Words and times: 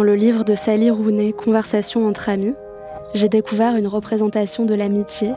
Dans 0.00 0.04
le 0.04 0.14
livre 0.14 0.44
de 0.44 0.54
Sally 0.54 0.88
Rooney, 0.88 1.34
Conversation 1.34 2.08
entre 2.08 2.30
amis, 2.30 2.54
j'ai 3.12 3.28
découvert 3.28 3.76
une 3.76 3.86
représentation 3.86 4.64
de 4.64 4.72
l'amitié 4.72 5.32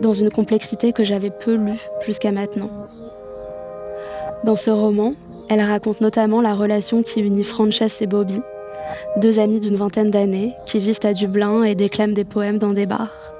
dans 0.00 0.12
une 0.12 0.30
complexité 0.30 0.92
que 0.92 1.02
j'avais 1.02 1.32
peu 1.32 1.56
lue 1.56 1.80
jusqu'à 2.02 2.30
maintenant. 2.30 2.70
Dans 4.44 4.54
ce 4.54 4.70
roman, 4.70 5.14
elle 5.48 5.60
raconte 5.60 6.00
notamment 6.00 6.40
la 6.40 6.54
relation 6.54 7.02
qui 7.02 7.20
unit 7.20 7.42
Frances 7.42 8.00
et 8.00 8.06
Bobby, 8.06 8.40
deux 9.16 9.40
amis 9.40 9.58
d'une 9.58 9.74
vingtaine 9.74 10.12
d'années 10.12 10.54
qui 10.66 10.78
vivent 10.78 11.00
à 11.02 11.12
Dublin 11.12 11.64
et 11.64 11.74
déclament 11.74 12.14
des 12.14 12.24
poèmes 12.24 12.58
dans 12.58 12.74
des 12.74 12.86
bars. 12.86 13.32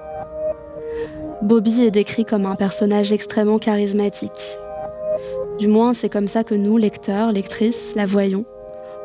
Bobby 1.42 1.82
est 1.82 1.93
décrit 1.93 2.25
comme 2.25 2.44
un 2.44 2.56
personnage 2.56 3.12
extrêmement 3.12 3.60
charismatique. 3.60 4.59
Du 5.60 5.69
moins, 5.69 5.94
c'est 5.94 6.09
comme 6.09 6.26
ça 6.26 6.43
que 6.43 6.56
nous, 6.56 6.76
lecteurs, 6.76 7.31
lectrices, 7.31 7.94
la 7.94 8.05
voyons 8.05 8.44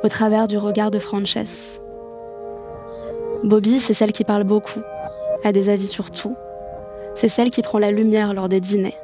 au 0.03 0.09
travers 0.09 0.47
du 0.47 0.57
regard 0.57 0.91
de 0.91 1.00
Frances. 1.00 1.79
Bobby, 3.44 3.79
c'est 3.79 3.94
celle 3.94 4.12
qui 4.12 4.23
parle 4.23 4.44
beaucoup, 4.44 4.81
a 5.44 5.51
des 5.51 5.69
avis 5.69 5.88
sur 5.88 6.12
tout. 6.12 6.35
C'est 7.16 7.29
celle 7.29 7.51
qui 7.51 7.62
prend 7.62 7.79
la 7.79 7.91
lumière 7.91 8.34
lors 8.34 8.50
des 8.50 8.59
dîners. 8.59 8.97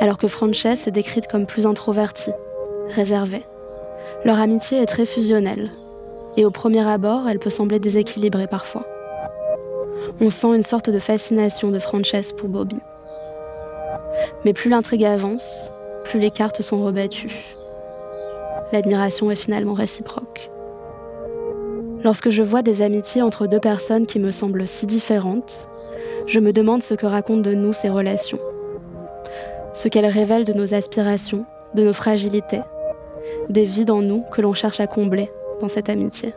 Alors 0.00 0.18
que 0.18 0.28
Frances 0.28 0.64
est 0.64 0.90
décrite 0.90 1.26
comme 1.26 1.46
plus 1.46 1.66
introvertie, 1.66 2.32
réservée. 2.88 3.44
Leur 4.24 4.40
amitié 4.40 4.78
est 4.78 4.86
très 4.86 5.06
fusionnelle. 5.06 5.70
Et 6.36 6.44
au 6.44 6.50
premier 6.50 6.86
abord, 6.86 7.28
elle 7.28 7.38
peut 7.38 7.50
sembler 7.50 7.78
déséquilibrée 7.78 8.46
parfois. 8.46 8.86
On 10.20 10.30
sent 10.30 10.54
une 10.54 10.62
sorte 10.62 10.90
de 10.90 10.98
fascination 10.98 11.70
de 11.70 11.78
Frances 11.78 12.32
pour 12.36 12.48
Bobby. 12.48 12.78
Mais 14.44 14.52
plus 14.52 14.70
l'intrigue 14.70 15.04
avance, 15.04 15.72
plus 16.04 16.20
les 16.20 16.30
cartes 16.30 16.62
sont 16.62 16.82
rebattues 16.82 17.57
l'admiration 18.72 19.30
est 19.30 19.36
finalement 19.36 19.74
réciproque. 19.74 20.50
Lorsque 22.04 22.30
je 22.30 22.42
vois 22.42 22.62
des 22.62 22.82
amitiés 22.82 23.22
entre 23.22 23.46
deux 23.46 23.58
personnes 23.58 24.06
qui 24.06 24.18
me 24.18 24.30
semblent 24.30 24.66
si 24.66 24.86
différentes, 24.86 25.68
je 26.26 26.40
me 26.40 26.52
demande 26.52 26.82
ce 26.82 26.94
que 26.94 27.06
racontent 27.06 27.40
de 27.40 27.54
nous 27.54 27.72
ces 27.72 27.88
relations. 27.88 28.38
Ce 29.72 29.88
qu'elles 29.88 30.06
révèlent 30.06 30.44
de 30.44 30.52
nos 30.52 30.74
aspirations, 30.74 31.44
de 31.74 31.84
nos 31.84 31.92
fragilités, 31.92 32.60
des 33.48 33.64
vides 33.64 33.90
en 33.90 34.02
nous 34.02 34.22
que 34.32 34.42
l'on 34.42 34.54
cherche 34.54 34.80
à 34.80 34.86
combler 34.86 35.30
dans 35.60 35.68
cette 35.68 35.88
amitié. 35.88 36.34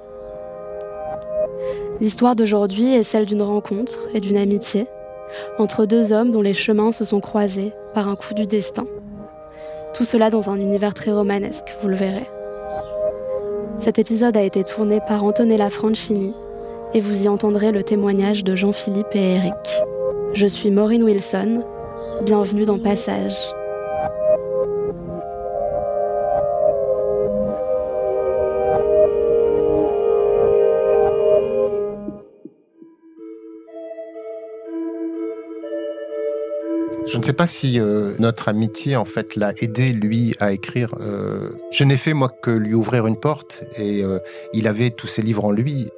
L'histoire 1.99 2.35
d'aujourd'hui 2.35 2.93
est 2.95 3.03
celle 3.03 3.25
d'une 3.25 3.43
rencontre 3.43 3.99
et 4.13 4.19
d'une 4.19 4.37
amitié 4.37 4.87
entre 5.59 5.85
deux 5.85 6.11
hommes 6.11 6.31
dont 6.31 6.41
les 6.41 6.53
chemins 6.53 6.91
se 6.91 7.05
sont 7.05 7.21
croisés 7.21 7.73
par 7.93 8.07
un 8.07 8.15
coup 8.15 8.33
du 8.33 8.47
destin. 8.47 8.85
Tout 9.94 10.06
cela 10.06 10.29
dans 10.29 10.50
un 10.50 10.56
univers 10.56 10.94
très 10.94 11.12
romanesque, 11.12 11.75
vous 11.81 11.90
le 11.90 11.96
verrez. 11.96 12.28
Cet 13.78 14.00
épisode 14.00 14.38
a 14.38 14.44
été 14.44 14.63
tourné 14.63 15.00
par 15.06 15.24
Antonella 15.24 15.69
Franchini 15.69 16.34
et 16.94 17.02
vous 17.02 17.24
y 17.24 17.28
entendrez 17.28 17.72
le 17.72 17.84
témoignage 17.84 18.44
de 18.44 18.56
Jean-Philippe 18.56 19.16
et 19.16 19.35
Eric. 19.35 19.53
Je 20.34 20.47
suis 20.47 20.72
Maureen 20.72 21.03
Wilson, 21.03 21.63
bienvenue 22.24 22.66
dans 22.66 22.79
Passage. 22.79 23.35
Je 37.11 37.17
ne 37.17 37.23
sais 37.23 37.33
pas 37.33 37.45
si 37.45 37.77
euh, 37.77 38.13
notre 38.19 38.47
amitié, 38.47 38.95
en 38.95 39.03
fait, 39.03 39.35
l'a 39.35 39.51
aidé, 39.61 39.91
lui, 39.91 40.33
à 40.39 40.53
écrire. 40.53 40.95
Euh, 41.01 41.49
je 41.69 41.83
n'ai 41.83 41.97
fait, 41.97 42.13
moi, 42.13 42.29
que 42.29 42.51
lui 42.51 42.73
ouvrir 42.73 43.05
une 43.05 43.19
porte 43.19 43.66
et 43.77 44.01
euh, 44.01 44.19
il 44.53 44.66
avait 44.66 44.91
tous 44.91 45.07
ses 45.07 45.22
livres 45.22 45.44
en 45.44 45.51
lui. 45.51 45.89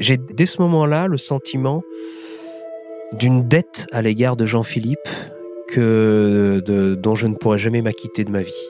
J'ai, 0.00 0.16
dès 0.16 0.46
ce 0.46 0.60
moment-là, 0.62 1.06
le 1.06 1.16
sentiment 1.16 1.84
d'une 3.12 3.46
dette 3.46 3.86
à 3.92 4.02
l'égard 4.02 4.34
de 4.34 4.46
Jean-Philippe 4.46 5.08
que, 5.68 6.60
dont 6.96 7.14
je 7.14 7.28
ne 7.28 7.36
pourrai 7.36 7.58
jamais 7.58 7.80
m'acquitter 7.80 8.24
de 8.24 8.32
ma 8.32 8.42
vie. 8.42 8.66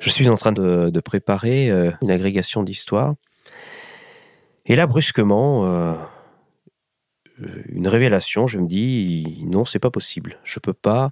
Je 0.00 0.10
suis 0.10 0.28
en 0.28 0.34
train 0.34 0.52
de, 0.52 0.90
de 0.90 1.00
préparer 1.00 1.68
une 2.02 2.10
agrégation 2.10 2.64
d'histoire. 2.64 3.14
Et 4.66 4.74
là, 4.74 4.86
brusquement, 4.86 5.96
une 7.68 7.88
révélation. 7.88 8.46
Je 8.46 8.58
me 8.58 8.66
dis 8.66 9.44
non, 9.46 9.64
c'est 9.64 9.78
pas 9.78 9.90
possible. 9.90 10.38
Je 10.44 10.58
peux 10.58 10.72
pas, 10.72 11.10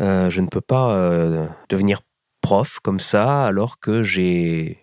euh, 0.00 0.30
je 0.30 0.40
ne 0.40 0.48
peux 0.48 0.60
pas 0.60 0.96
euh, 0.96 1.46
devenir 1.68 2.00
prof 2.40 2.78
comme 2.82 3.00
ça 3.00 3.44
alors 3.44 3.78
que 3.80 4.02
j'ai 4.02 4.78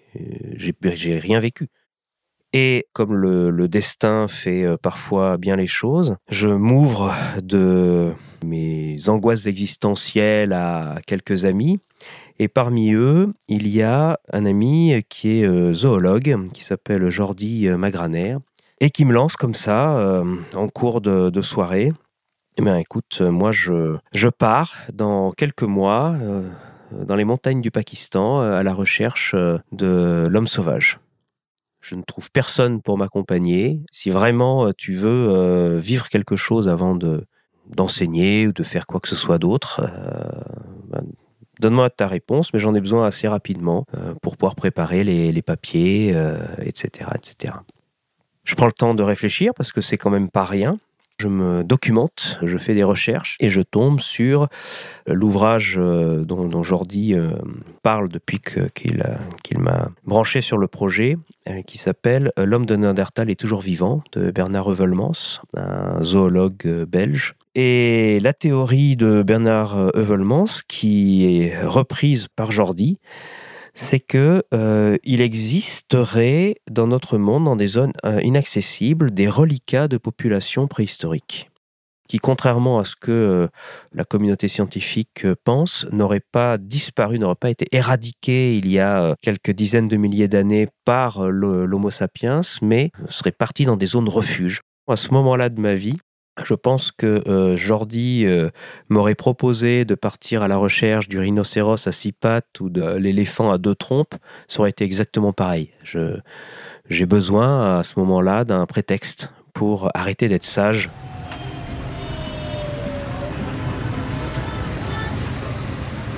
j'ai 0.56 1.20
rien 1.20 1.40
vécu. 1.40 1.68
Et 2.56 2.86
comme 2.94 3.16
le, 3.16 3.50
le, 3.50 3.68
destin 3.68 4.28
fait 4.28 4.64
euh, 4.64 4.78
parfois 4.78 5.38
bien 5.38 5.56
les 5.56 5.66
choses, 5.66 6.18
je 6.30 6.50
m'ouvre 6.50 7.12
de 7.42 8.12
mes 8.46 9.10
angoisses 9.10 9.48
existentielles 9.48 10.54
à 10.54 11.00
quelques 11.08 11.46
amis. 11.46 11.80
Et 12.38 12.48
parmi 12.48 12.94
eux, 12.94 13.34
il 13.48 13.68
y 13.68 13.82
a 13.82 14.20
un 14.32 14.46
ami 14.46 14.94
qui 15.10 15.40
est 15.40 15.74
zoologue, 15.74 16.52
qui 16.52 16.64
s'appelle 16.64 17.10
Jordi 17.10 17.70
Magraner, 17.70 18.38
et 18.80 18.90
qui 18.90 19.06
me 19.06 19.14
lance 19.14 19.36
comme 19.36 19.54
ça 19.54 19.98
euh, 19.98 20.36
en 20.56 20.68
cours 20.68 21.02
de, 21.02 21.42
soirée. 21.42 21.92
Eh 22.58 22.62
bien, 22.62 22.78
écoute, 22.78 23.22
moi, 23.22 23.52
je, 23.52 23.98
je 24.14 24.28
pars 24.30 24.74
dans 24.94 25.32
quelques 25.32 25.64
mois 25.64 26.16
euh, 26.22 26.50
dans 26.92 27.16
les 27.16 27.26
montagnes 27.26 27.62
du 27.62 27.72
Pakistan 27.72 28.42
euh, 28.42 28.54
à 28.54 28.64
la 28.64 28.74
recherche 28.74 29.36
de 29.72 30.28
l'homme 30.30 30.48
sauvage. 30.48 31.00
Je 31.82 31.96
ne 31.96 32.02
trouve 32.04 32.32
personne 32.32 32.82
pour 32.82 32.98
m'accompagner. 32.98 33.82
Si 33.92 34.10
vraiment 34.10 34.72
tu 34.72 34.94
veux 34.94 35.78
vivre 35.78 36.08
quelque 36.08 36.38
chose 36.38 36.70
avant 36.70 36.96
de 36.96 37.26
d'enseigner 37.68 38.48
ou 38.48 38.54
de 38.54 38.64
faire 38.64 38.88
quoi 38.88 39.00
que 39.02 39.08
ce 39.08 39.16
soit 39.16 39.38
d'autre, 39.38 39.82
ben, 40.88 41.04
Donne-moi 41.60 41.90
ta 41.92 42.08
réponse, 42.08 42.52
mais 42.52 42.60
j'en 42.60 42.74
ai 42.74 42.80
besoin 42.82 43.06
assez 43.06 43.28
rapidement 43.28 43.86
euh, 43.96 44.16
pour 44.22 44.38
pouvoir 44.38 44.56
préparer 44.56 45.04
les, 45.04 45.42
papiers, 45.42 46.16
etc., 46.60 47.10
etc. 47.16 47.54
Je 48.44 48.56
prends 48.56 48.66
le 48.66 48.72
temps 48.74 48.94
de 48.94 49.04
réfléchir 49.04 49.54
parce 49.56 49.72
que 49.72 49.82
c'est 49.82 49.98
quand 49.98 50.10
même 50.10 50.30
pas 50.30 50.46
rien. 50.46 50.78
Je 51.20 51.28
me 51.28 51.64
documente, 51.64 52.40
je 52.42 52.58
fais 52.58 52.74
des 52.74 52.84
recherches 52.84 53.38
et 53.40 53.48
je 53.48 53.62
tombe 53.62 54.00
sur 54.00 54.48
l'ouvrage 55.06 55.76
euh, 55.78 56.26
dont, 56.26 56.64
Jordi 56.64 57.14
euh, 57.14 57.32
parle 57.84 58.10
depuis 58.10 58.40
qu'il 58.40 59.60
m'a 59.60 59.90
branché 60.06 60.42
sur 60.42 60.58
le 60.58 60.68
projet, 60.68 61.18
euh, 61.48 61.62
qui 61.62 61.78
s'appelle 61.78 62.32
L'homme 62.36 62.66
de 62.66 62.76
Néandertal 62.76 63.30
est 63.30 63.40
toujours 63.40 63.62
vivant, 63.62 64.04
de 64.12 64.32
Bernard 64.32 64.72
Heuvelmans, 64.72 65.40
un 65.56 66.02
zoologue 66.02 66.86
belge. 66.88 67.36
Et 67.56 68.20
la 68.22 68.34
théorie 68.34 68.96
de 68.96 69.22
Bernard 69.22 69.78
Heuvelmans, 69.96 70.64
qui 70.68 71.44
est 71.44 71.64
reprise 71.64 72.28
par 72.36 72.52
Jordi, 72.52 72.98
c'est 73.74 74.00
que 74.00 74.44
euh, 74.54 74.98
il 75.04 75.22
existerait 75.22 76.56
dans 76.70 76.88
notre 76.88 77.18
monde, 77.18 77.46
dans 77.46 77.56
des 77.56 77.68
zones 77.68 77.94
euh, 78.06 78.22
inaccessibles, 78.22 79.12
des 79.12 79.28
reliquats 79.28 79.88
de 79.88 79.98
populations 79.98 80.68
préhistoriques 80.68 81.50
qui, 82.10 82.20
contrairement 82.20 82.80
à 82.80 82.84
ce 82.84 82.96
que 82.96 83.12
euh, 83.12 83.48
la 83.94 84.04
communauté 84.04 84.48
scientifique 84.48 85.26
pense, 85.46 85.88
n'auraient 85.92 86.20
pas 86.20 86.58
disparu, 86.58 87.18
n'auraient 87.18 87.34
pas 87.34 87.50
été 87.50 87.66
éradiqués 87.72 88.56
il 88.58 88.70
y 88.70 88.78
a 88.78 89.16
quelques 89.22 89.52
dizaines 89.52 89.88
de 89.88 89.96
milliers 89.96 90.28
d'années 90.28 90.68
par 90.86 91.28
l'Homo 91.30 91.90
sapiens, 91.90 92.42
mais 92.62 92.92
seraient 93.10 93.32
partis 93.32 93.66
dans 93.66 93.78
des 93.78 93.86
zones 93.88 94.10
refuges. 94.10 94.62
À 94.88 94.98
ce 94.98 95.12
moment-là 95.14 95.50
de 95.50 95.60
ma 95.62 95.76
vie, 95.76 95.98
je 96.42 96.56
pense 96.56 96.92
que 96.92 97.22
euh, 97.28 97.56
Jordi 97.56 98.26
euh, 98.26 98.50
m'aurait 98.90 99.14
proposé 99.14 99.86
de 99.86 99.94
partir 99.94 100.42
à 100.42 100.48
la 100.48 100.58
recherche 100.58 101.08
du 101.08 101.20
rhinocéros 101.20 101.88
à 101.88 101.92
six 101.92 102.12
pattes 102.12 102.60
ou 102.60 102.70
de 102.70 102.96
l'éléphant 102.96 103.52
à 103.52 103.60
deux 103.60 103.76
trompes. 103.76 104.16
Ça 104.48 104.62
aurait 104.62 104.72
été 104.72 104.84
exactement 104.84 105.32
pareil. 105.32 105.70
j'ai 106.90 107.06
besoin 107.06 107.80
à 107.80 107.84
ce 107.84 108.00
moment-là 108.00 108.46
d'un 108.46 108.66
prétexte 108.66 109.32
pour 109.54 109.90
arrêter 109.94 110.28
d'être 110.28 110.44
sage. 110.44 110.90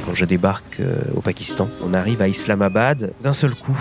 Quand 0.06 0.14
je 0.14 0.24
débarque 0.24 0.80
euh, 0.80 0.96
au 1.14 1.20
Pakistan, 1.20 1.68
on 1.84 1.94
arrive 1.94 2.22
à 2.22 2.30
Islamabad 2.30 3.12
d'un 3.22 3.34
seul 3.34 3.54
coup. 3.54 3.78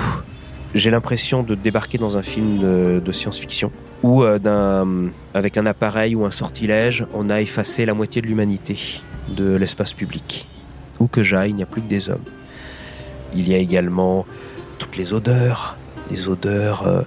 J'ai 0.75 0.91
l'impression 0.91 1.45
de 1.45 1.55
débarquer 1.55 1.99
dans 1.99 2.19
un 2.19 2.23
film 2.23 2.59
de 3.01 3.13
science-fiction 3.13 3.71
où 4.05 4.23
euh, 4.23 5.09
avec 5.33 5.57
un 5.57 5.65
appareil 5.65 6.15
ou 6.15 6.27
un 6.27 6.31
sortilège, 6.31 7.07
on 7.15 7.31
a 7.31 7.41
effacé 7.41 7.87
la 7.87 7.95
moitié 7.95 8.21
de 8.21 8.27
l'humanité 8.27 9.01
de 9.31 9.57
l'espace 9.57 9.95
public. 9.95 10.47
Où 11.01 11.07
que 11.07 11.23
j'aille, 11.23 11.51
il 11.51 11.57
n'y 11.57 11.63
a 11.63 11.67
plus 11.67 11.81
que 11.81 11.89
des 11.89 12.11
hommes. 12.11 12.29
Il 13.35 13.49
y 13.49 13.55
a 13.55 13.57
également 13.57 14.27
toutes 14.79 14.99
les 14.99 15.15
odeurs, 15.15 15.77
des 16.11 16.29
odeurs 16.29 16.87
euh, 16.87 17.01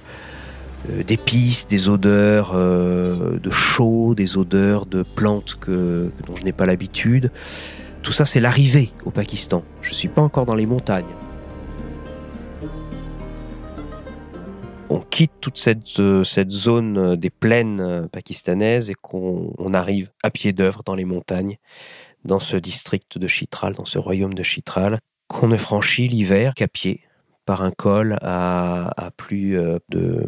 euh, 0.90 1.04
d'épices, 1.04 1.68
des 1.68 1.88
odeurs 1.88 2.56
de 2.56 3.52
chaud, 3.52 4.16
des 4.16 4.36
odeurs 4.36 4.88
de 4.88 5.04
plantes 5.04 5.56
que, 5.62 6.10
dont 6.26 6.36
je 6.36 6.44
n'ai 6.44 6.52
pas 6.52 6.66
l'habitude. 6.66 7.32
Tout 8.02 8.12
ça, 8.12 8.26
c'est 8.26 8.40
l'arrivée 8.40 8.92
au 9.06 9.12
Pakistan. 9.12 9.64
Je 9.84 9.92
ne 9.92 9.96
suis 9.96 10.08
pas 10.08 10.24
encore 10.24 10.46
dans 10.46 10.56
les 10.56 10.66
montagnes. 10.66 11.06
On 14.89 15.00
quitte 15.00 15.34
toute 15.42 15.57
cette, 15.57 16.00
euh, 16.00 16.24
zone 16.50 16.98
euh, 16.98 17.16
des 17.16 17.30
plaines 17.30 17.81
euh, 17.81 18.07
pakistanaises 18.07 18.89
et 18.89 18.94
qu'on 18.94 19.74
arrive 19.74 20.12
à 20.24 20.30
pied 20.30 20.54
d'œuvre 20.54 20.84
dans 20.86 20.95
les 20.95 21.06
montagnes, 21.06 21.57
dans 22.25 22.39
ce 22.39 22.57
district 22.57 23.18
de 23.18 23.28
Chitral, 23.28 23.75
dans 23.75 23.86
ce 23.86 24.00
royaume 24.00 24.34
de 24.34 24.44
Chitral, 24.44 25.00
qu'on 25.28 25.48
ne 25.48 25.57
franchit 25.57 26.07
l'hiver 26.07 26.54
qu'à 26.54 26.68
pied, 26.68 27.01
par 27.45 27.62
un 27.62 27.72
col 27.72 28.18
à, 28.22 29.12
plus 29.16 29.57
de 29.89 30.28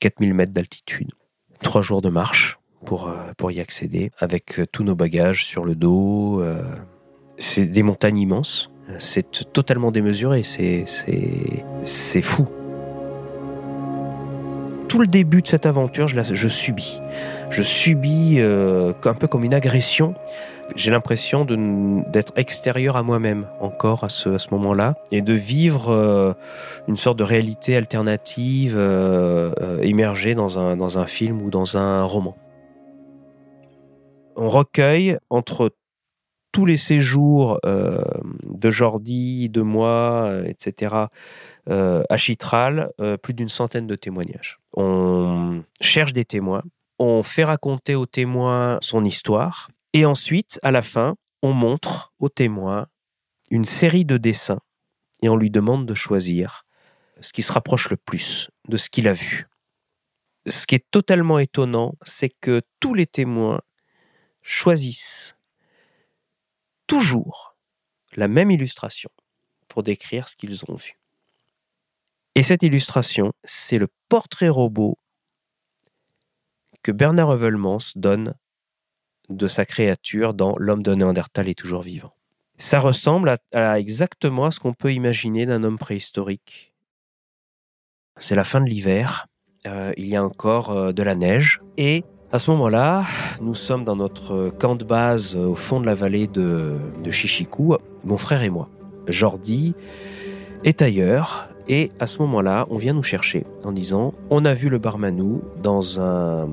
4000 0.00 0.34
mètres 0.34 0.52
d'altitude. 0.52 1.10
Trois 1.62 1.82
jours 1.82 2.00
de 2.00 2.10
marche 2.10 2.58
pour, 2.84 3.12
pour 3.36 3.50
y 3.50 3.60
accéder, 3.60 4.10
avec 4.18 4.60
tous 4.72 4.84
nos 4.84 4.94
bagages 4.94 5.44
sur 5.44 5.64
le 5.64 5.74
dos. 5.74 6.44
C'est 7.38 7.66
des 7.66 7.82
montagnes 7.82 8.18
immenses, 8.18 8.70
c'est 8.98 9.52
totalement 9.52 9.90
démesuré, 9.90 10.42
c'est 10.44 12.22
fou 12.22 12.48
tout 14.90 14.98
le 14.98 15.06
début 15.06 15.40
de 15.40 15.46
cette 15.46 15.66
aventure, 15.66 16.08
je, 16.08 16.20
je 16.20 16.48
subis. 16.48 17.00
Je 17.48 17.62
subis 17.62 18.40
euh, 18.40 18.92
un 19.04 19.14
peu 19.14 19.28
comme 19.28 19.44
une 19.44 19.54
agression. 19.54 20.14
J'ai 20.74 20.90
l'impression 20.90 21.44
d'être 21.44 22.32
extérieur 22.34 22.96
à 22.96 23.04
moi-même 23.04 23.46
encore 23.60 24.02
à 24.02 24.08
ce, 24.08 24.36
ce 24.36 24.48
moment-là 24.50 24.96
et 25.12 25.22
de 25.22 25.32
vivre 25.32 25.90
euh, 25.90 26.32
une 26.88 26.96
sorte 26.96 27.20
de 27.20 27.22
réalité 27.22 27.76
alternative 27.76 28.74
euh, 28.76 29.52
immergée 29.84 30.34
dans 30.34 30.58
un, 30.58 30.76
dans 30.76 30.98
un 30.98 31.06
film 31.06 31.40
ou 31.40 31.50
dans 31.50 31.76
un 31.76 32.02
roman. 32.02 32.36
On 34.34 34.48
recueille 34.48 35.18
entre 35.30 35.70
tous 36.52 36.66
les 36.66 36.76
séjours 36.76 37.60
de 37.62 38.70
Jordi, 38.70 39.48
de 39.48 39.62
moi, 39.62 40.42
etc., 40.46 41.06
euh, 41.68 42.02
à 42.08 42.16
Chitral 42.16 42.90
euh, 43.00 43.16
plus 43.16 43.34
d'une 43.34 43.48
centaine 43.48 43.86
de 43.86 43.94
témoignages. 43.94 44.58
On 44.72 45.62
cherche 45.80 46.12
des 46.12 46.24
témoins, 46.24 46.62
on 46.98 47.22
fait 47.22 47.44
raconter 47.44 47.94
aux 47.94 48.06
témoins 48.06 48.78
son 48.80 49.04
histoire, 49.04 49.68
et 49.92 50.04
ensuite, 50.04 50.58
à 50.62 50.70
la 50.70 50.82
fin, 50.82 51.16
on 51.42 51.52
montre 51.52 52.12
aux 52.18 52.30
témoins 52.30 52.86
une 53.50 53.66
série 53.66 54.04
de 54.04 54.16
dessins 54.16 54.60
et 55.22 55.28
on 55.28 55.36
lui 55.36 55.50
demande 55.50 55.86
de 55.86 55.94
choisir 55.94 56.64
ce 57.20 57.32
qui 57.32 57.42
se 57.42 57.52
rapproche 57.52 57.90
le 57.90 57.96
plus 57.96 58.50
de 58.68 58.76
ce 58.76 58.88
qu'il 58.88 59.06
a 59.06 59.12
vu. 59.12 59.46
Ce 60.46 60.66
qui 60.66 60.74
est 60.74 60.90
totalement 60.90 61.38
étonnant, 61.38 61.94
c'est 62.02 62.30
que 62.40 62.62
tous 62.80 62.94
les 62.94 63.06
témoins 63.06 63.60
choisissent 64.42 65.36
toujours 66.90 67.56
la 68.16 68.26
même 68.26 68.50
illustration 68.50 69.10
pour 69.68 69.84
décrire 69.84 70.28
ce 70.28 70.34
qu'ils 70.34 70.64
ont 70.66 70.74
vu. 70.74 70.98
Et 72.34 72.42
cette 72.42 72.64
illustration, 72.64 73.32
c'est 73.44 73.78
le 73.78 73.86
portrait 74.08 74.48
robot 74.48 74.98
que 76.82 76.90
Bernard 76.90 77.30
Heuvelmans 77.30 77.92
donne 77.94 78.34
de 79.28 79.46
sa 79.46 79.64
créature 79.66 80.34
dans 80.34 80.56
L'homme 80.58 80.82
de 80.82 80.92
Néandertal 80.92 81.48
est 81.48 81.54
toujours 81.56 81.82
vivant. 81.82 82.12
Ça 82.58 82.80
ressemble 82.80 83.36
à, 83.52 83.78
exactement 83.78 84.46
à 84.46 84.50
ce 84.50 84.58
qu'on 84.58 84.74
peut 84.74 84.92
imaginer 84.92 85.46
d'un 85.46 85.62
homme 85.62 85.78
préhistorique. 85.78 86.74
C'est 88.16 88.34
la 88.34 88.42
fin 88.42 88.60
de 88.60 88.68
l'hiver, 88.68 89.28
euh, 89.68 89.92
il 89.96 90.08
y 90.08 90.16
a 90.16 90.24
encore 90.24 90.70
euh, 90.72 90.92
de 90.92 91.04
la 91.04 91.14
neige, 91.14 91.60
et 91.76 92.02
à 92.32 92.38
ce 92.38 92.50
moment-là, 92.52 93.04
nous 93.42 93.54
sommes 93.54 93.84
dans 93.84 93.96
notre 93.96 94.50
camp 94.58 94.76
de 94.76 94.84
base 94.84 95.36
au 95.36 95.56
fond 95.56 95.80
de 95.80 95.86
la 95.86 95.94
vallée 95.94 96.28
de, 96.28 96.76
de 97.02 97.10
Chichikou, 97.10 97.76
mon 98.04 98.16
frère 98.16 98.42
et 98.42 98.50
moi. 98.50 98.68
Jordi 99.08 99.74
est 100.62 100.80
ailleurs, 100.80 101.48
et 101.68 101.90
à 101.98 102.06
ce 102.06 102.20
moment-là, 102.22 102.66
on 102.70 102.76
vient 102.76 102.92
nous 102.92 103.02
chercher 103.02 103.44
en 103.64 103.72
disant 103.72 104.14
on 104.30 104.44
a 104.44 104.52
vu 104.52 104.68
le 104.68 104.78
barmanou 104.78 105.42
dans 105.60 106.00
un, 106.00 106.48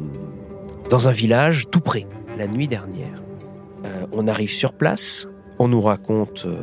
dans 0.89 1.09
un 1.09 1.11
village 1.11 1.67
tout 1.69 1.81
près, 1.81 2.07
la 2.37 2.47
nuit 2.47 2.67
dernière. 2.67 3.21
Euh, 3.85 4.05
on 4.11 4.27
arrive 4.27 4.51
sur 4.51 4.73
place, 4.73 5.27
on 5.59 5.67
nous 5.67 5.81
raconte 5.81 6.45
euh, 6.47 6.57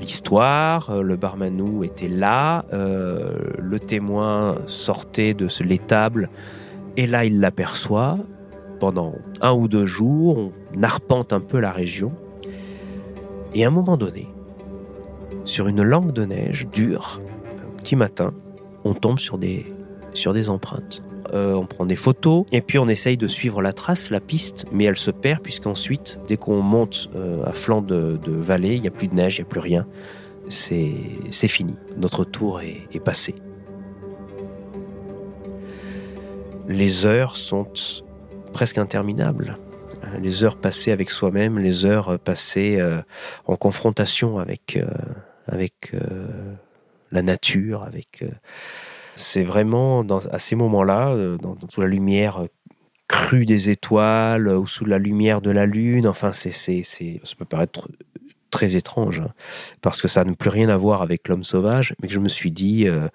l'histoire, 0.00 0.90
euh, 0.90 1.02
le 1.02 1.14
barmanou 1.14 1.84
était 1.84 2.08
là, 2.08 2.64
le 2.72 3.78
témoin 3.78 4.56
sortait 4.66 5.34
de 5.34 5.48
l'étable, 5.62 6.28
et 6.96 7.06
là 7.06 7.24
il 7.24 7.40
l'aperçoit. 7.40 8.18
Pendant 8.80 9.14
un 9.40 9.52
ou 9.52 9.68
deux 9.68 9.86
jours, 9.86 10.52
on 10.76 10.82
arpente 10.82 11.32
un 11.32 11.40
peu 11.40 11.60
la 11.60 11.70
région. 11.70 12.12
Et 13.54 13.64
à 13.64 13.68
un 13.68 13.70
moment 13.70 13.96
donné, 13.96 14.26
sur 15.44 15.68
une 15.68 15.82
langue 15.82 16.12
de 16.12 16.24
neige 16.24 16.66
dure, 16.72 17.20
petit 17.76 17.96
matin, 17.96 18.34
on 18.84 18.94
tombe 18.94 19.18
sur 19.18 19.38
des, 19.38 19.66
empreintes. 20.48 21.02
Euh, 21.32 21.54
on 21.54 21.66
prend 21.66 21.86
des 21.86 21.96
photos 21.96 22.44
et 22.52 22.60
puis 22.60 22.78
on 22.78 22.88
essaye 22.88 23.16
de 23.16 23.26
suivre 23.26 23.62
la 23.62 23.72
trace, 23.72 24.10
la 24.10 24.20
piste, 24.20 24.66
mais 24.72 24.84
elle 24.84 24.96
se 24.96 25.10
perd 25.10 25.40
puisqu'ensuite, 25.40 26.20
dès 26.28 26.36
qu'on 26.36 26.60
monte 26.60 27.10
euh, 27.14 27.44
à 27.44 27.52
flanc 27.52 27.80
de, 27.80 28.18
vallée, 28.26 28.74
il 28.74 28.82
n'y 28.82 28.88
a 28.88 28.90
plus 28.90 29.08
de 29.08 29.14
neige, 29.14 29.38
il 29.38 29.42
n'y 29.42 29.46
a 29.46 29.48
plus 29.48 29.60
rien. 29.60 29.86
C'est 30.48 31.48
fini. 31.48 31.74
Notre 31.96 32.24
tour 32.24 32.60
est, 32.60 32.82
est 32.92 33.00
passé. 33.00 33.34
Les 36.68 37.06
heures 37.06 37.36
sont 37.36 37.66
presque 38.52 38.78
interminables. 38.78 39.58
Les 40.20 40.44
heures 40.44 40.56
passées 40.56 40.92
avec 40.92 41.10
soi-même, 41.10 41.58
les 41.58 41.86
heures 41.86 42.18
passées 42.18 42.76
euh, 42.78 43.00
en 43.46 43.56
confrontation 43.56 44.38
avec, 44.38 44.78
avec 45.46 45.92
la 47.14 47.22
nature. 47.22 47.88
Euh, 48.22 48.26
c'est 49.16 49.44
vraiment 49.44 50.02
à 50.30 50.38
ces 50.38 50.56
moments-là, 50.56 51.10
euh, 51.12 51.38
sous 51.70 51.80
la 51.80 51.86
lumière 51.86 52.42
euh, 52.42 52.46
crue 53.08 53.46
des 53.46 53.70
étoiles 53.70 54.48
ou 54.48 54.66
sous 54.66 54.84
la 54.84 54.98
lumière 54.98 55.40
de 55.40 55.50
la 55.50 55.64
lune. 55.64 56.06
Enfin, 56.06 56.32
c'est, 56.32 56.50
c'est, 56.50 56.82
ça 56.82 57.34
peut 57.38 57.44
paraître 57.44 57.88
très 58.50 58.76
étrange, 58.76 59.20
hein, 59.20 59.32
parce 59.80 60.02
que 60.02 60.08
ça 60.08 60.24
n'a 60.24 60.32
plus 60.34 60.50
rien 60.50 60.68
à 60.68 60.76
voir 60.76 61.02
avec 61.02 61.28
l'homme 61.28 61.44
sauvage, 61.44 61.94
mais 62.00 62.08
que 62.08 62.14
je 62.14 62.20
me 62.20 62.28
suis 62.28 62.50
dit, 62.50 62.86
euh, 62.86 63.08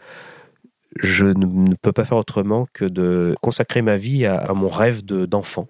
je 0.96 1.28
ne, 1.28 1.76
peux 1.82 1.92
pas 1.92 2.06
faire 2.06 2.18
autrement 2.18 2.68
que 2.74 2.86
de 2.86 3.36
consacrer 3.42 3.82
ma 3.82 3.96
vie 3.96 4.26
à, 4.26 4.54
mon 4.54 4.68
rêve 4.68 5.04
d'enfant. 5.06 5.68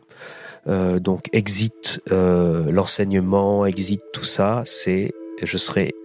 Euh, 0.68 1.00
donc 1.00 1.28
exit 1.32 2.02
euh, 2.12 2.70
l'enseignement, 2.72 3.66
exit 3.66 4.02
tout 4.14 4.24
ça, 4.24 4.62
c'est 4.66 5.14
je 5.42 5.58
serai 5.58 5.96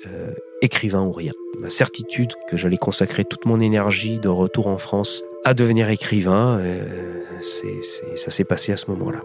écrivain 0.63 1.03
ou 1.03 1.11
rien. 1.11 1.33
Ma 1.59 1.69
certitude 1.69 2.33
que 2.49 2.57
j'allais 2.57 2.77
consacrer 2.77 3.25
toute 3.25 3.47
mon 3.47 3.59
énergie 3.59 4.21
de 4.21 4.29
retour 4.29 4.69
en 4.69 4.79
France 4.79 5.25
à 5.45 5.55
devenir 5.55 5.91
écrivain, 5.91 6.61
ça 7.41 8.31
s'est 8.31 8.45
passé 8.45 8.73
à 8.73 8.77
ce 8.77 8.91
moment-là. 8.93 9.21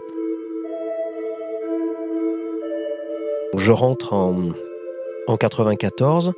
Je 3.56 3.72
rentre 3.72 4.12
en, 4.12 4.50
en 5.26 5.36
94. 5.36 6.32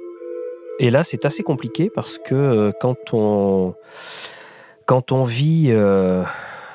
Et 0.79 0.91
là, 0.91 1.05
c'est 1.05 1.25
assez 1.25 1.43
compliqué 1.43 1.91
parce 1.95 2.19
que 2.19 2.35
euh, 2.35 2.73
quand 2.81 3.13
on, 3.13 3.75
quand 4.87 5.13
on 5.13 5.25
vit 5.25 5.67
euh, 5.69 6.23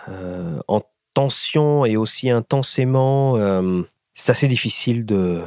euh, 0.10 0.60
en 0.68 0.82
tension 1.14 1.86
et 1.86 1.98
aussi 1.98 2.30
intensément, 2.30 3.38
c'est 4.14 4.32
assez 4.32 4.48
difficile 4.48 5.06
de, 5.06 5.42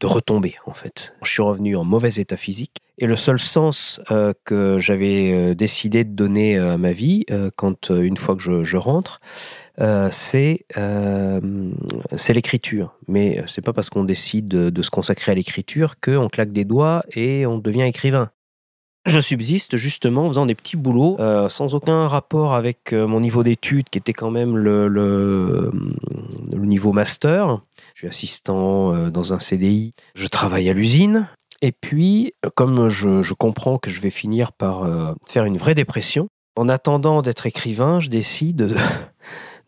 de 0.00 0.06
retomber 0.06 0.54
en 0.66 0.72
fait. 0.72 1.14
Je 1.22 1.30
suis 1.30 1.42
revenu 1.42 1.76
en 1.76 1.84
mauvais 1.84 2.10
état 2.16 2.38
physique 2.38 2.78
et 2.96 3.06
le 3.06 3.16
seul 3.16 3.38
sens 3.38 4.00
que 4.44 4.78
j'avais 4.78 5.54
décidé 5.54 6.04
de 6.04 6.14
donner 6.14 6.56
à 6.56 6.78
ma 6.78 6.92
vie, 6.92 7.26
quand 7.56 7.90
une 7.90 8.16
fois 8.16 8.34
que 8.34 8.40
je, 8.40 8.64
je 8.64 8.78
rentre, 8.78 9.20
euh, 9.80 10.10
euh, 10.76 11.40
c'est 12.16 12.32
l'écriture. 12.32 12.94
Mais 13.08 13.42
c'est 13.46 13.62
pas 13.62 13.72
parce 13.72 13.90
qu'on 13.90 14.04
décide 14.04 14.48
de, 14.48 14.82
se 14.82 14.90
consacrer 14.90 15.32
à 15.32 15.34
l'écriture 15.34 16.00
qu'on 16.00 16.28
claque 16.28 16.52
des 16.52 16.64
doigts 16.64 17.02
et 17.14 17.46
on 17.46 17.58
devient 17.58 17.82
écrivain. 17.82 18.30
Je 19.06 19.20
subsiste 19.20 19.76
justement 19.76 20.24
en 20.24 20.28
faisant 20.28 20.46
des 20.46 20.54
petits 20.54 20.78
boulots 20.78 21.18
euh, 21.20 21.50
sans 21.50 21.74
aucun 21.74 22.08
rapport 22.08 22.54
avec 22.54 22.92
mon 22.92 23.20
niveau 23.20 23.42
d'études 23.42 23.90
qui 23.90 23.98
était 23.98 24.14
quand 24.14 24.30
même 24.30 24.56
le, 24.56 24.88
le, 24.88 25.70
niveau 26.52 26.92
master. 26.92 27.60
Je 27.94 28.00
suis 28.00 28.08
assistant 28.08 29.10
dans 29.10 29.34
un 29.34 29.38
CDI. 29.38 29.90
Je 30.14 30.26
travaille 30.26 30.70
à 30.70 30.72
l'usine. 30.72 31.28
Et 31.60 31.72
puis, 31.72 32.32
comme 32.54 32.88
je, 32.88 33.22
je, 33.22 33.34
comprends 33.34 33.78
que 33.78 33.90
je 33.90 34.00
vais 34.00 34.10
finir 34.10 34.52
par 34.52 34.88
faire 35.26 35.44
une 35.44 35.58
vraie 35.58 35.74
dépression, 35.74 36.28
en 36.56 36.68
attendant 36.68 37.20
d'être 37.20 37.46
écrivain, 37.46 38.00
je 38.00 38.08
décide 38.08 38.74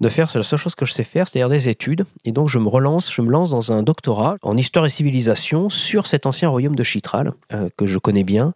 de, 0.01 0.09
faire 0.09 0.31
la 0.35 0.43
seule 0.43 0.59
chose 0.59 0.75
que 0.75 0.85
je 0.85 0.93
sais 0.93 1.05
faire, 1.05 1.29
c'est-à-dire 1.29 1.49
des 1.49 1.69
études. 1.69 2.05
Et 2.25 2.33
donc 2.33 2.49
je 2.49 2.59
me 2.59 2.69
relance, 2.69 3.13
je 3.13 3.23
me 3.23 3.31
lance 3.31 3.51
dans 3.51 3.73
un 3.73 3.83
doctorat 3.83 4.37
en 4.43 4.57
histoire 4.57 4.87
et 4.87 4.89
civilisation 4.89 5.69
sur 5.69 6.07
cet 6.07 6.27
ancien 6.27 6.49
royaume 6.49 6.77
de 6.77 6.83
Chitral 6.83 7.33
euh, 7.53 7.69
que 7.77 7.87
je 7.87 7.99
connais 7.99 8.25
bien 8.25 8.55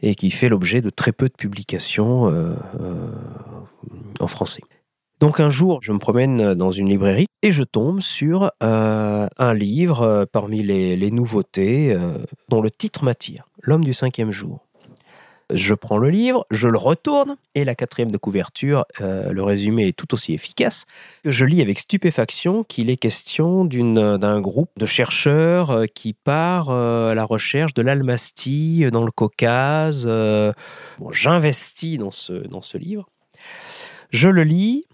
et 0.00 0.14
qui 0.14 0.30
fait 0.30 0.48
l'objet 0.48 0.80
de 0.80 0.90
très 0.90 1.12
peu 1.12 1.28
de 1.28 1.34
publications 1.34 2.28
euh, 2.28 2.54
euh, 2.80 3.10
en 4.20 4.26
français. 4.26 4.62
Donc 5.20 5.38
un 5.38 5.48
jour, 5.48 5.78
je 5.82 5.92
me 5.92 5.98
promène 5.98 6.54
dans 6.54 6.72
une 6.72 6.88
librairie 6.88 7.26
et 7.42 7.52
je 7.52 7.62
tombe 7.62 8.00
sur 8.00 8.50
un 8.60 9.54
livre 9.54 10.26
parmi 10.32 10.64
les 10.64 11.10
nouveautés 11.12 11.96
dont 12.48 12.60
le 12.60 12.72
titre 12.72 13.04
m'attire, 13.04 13.46
L'homme 13.62 13.84
du 13.84 13.92
cinquième 13.92 14.32
jour. 14.32 14.61
Je 15.54 15.74
prends 15.74 15.98
le 15.98 16.08
livre, 16.08 16.46
je 16.50 16.66
le 16.66 16.78
retourne, 16.78 17.36
et 17.54 17.64
la 17.64 17.74
quatrième 17.74 18.10
de 18.10 18.16
couverture, 18.16 18.86
euh, 19.02 19.32
le 19.32 19.42
résumé 19.42 19.88
est 19.88 19.96
tout 19.96 20.14
aussi 20.14 20.32
efficace. 20.32 20.86
Je 21.26 21.44
lis 21.44 21.60
avec 21.60 21.78
stupéfaction 21.78 22.64
qu'il 22.64 22.88
est 22.88 22.96
question 22.96 23.66
d'un 23.66 24.40
groupe 24.40 24.70
de 24.78 24.86
chercheurs 24.86 25.70
euh, 25.70 25.86
qui 25.86 26.14
part 26.14 26.70
euh, 26.70 27.10
à 27.10 27.14
la 27.14 27.24
recherche 27.24 27.74
de 27.74 27.82
l'almastie 27.82 28.86
dans 28.90 29.04
le 29.04 29.10
Caucase. 29.10 30.08
J'investis 31.10 31.98
dans 31.98 32.10
ce, 32.10 32.32
dans 32.32 32.62
ce 32.62 32.78
livre. 32.78 33.08
Je 34.10 34.30
le 34.30 34.44
lis, 34.44 34.86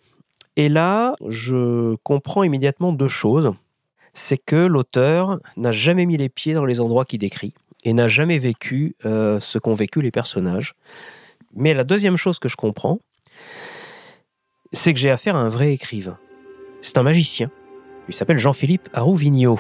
et 0.57 0.69
là, 0.69 1.15
je 1.29 1.95
comprends 2.03 2.43
immédiatement 2.43 2.93
deux 2.93 3.09
choses. 3.09 3.53
C'est 4.12 4.38
que 4.38 4.57
l'auteur 4.57 5.38
n'a 5.57 5.71
jamais 5.71 6.05
mis 6.05 6.17
les 6.17 6.29
pieds 6.29 6.55
dans 6.55 6.65
les 6.65 6.81
endroits 6.81 7.05
qu'il 7.05 7.21
décrit 7.21 7.55
et 7.85 7.93
n'a 7.93 8.09
jamais 8.09 8.39
vécu 8.39 8.97
euh, 9.05 9.39
ce 9.41 9.59
qu'ont 9.59 9.75
vécu 9.75 10.01
les 10.01 10.11
personnages. 10.11 10.75
Mais 11.55 11.75
la 11.75 11.85
deuxième 11.85 12.17
chose 12.17 12.39
que 12.39 12.49
je 12.49 12.57
comprends, 12.57 12.99
c'est 14.73 14.93
que 14.93 15.01
j'ai 15.01 15.11
affaire 15.11 15.37
à 15.37 15.41
un 15.41 15.49
vrai 15.49 15.73
écrivain. 15.73 16.19
C'est 16.81 16.99
un 16.99 17.03
magicien. 17.03 17.51
Il 18.09 18.15
s'appelle 18.15 18.39
Jean-Philippe 18.39 18.89
Arouvigno. 18.93 19.59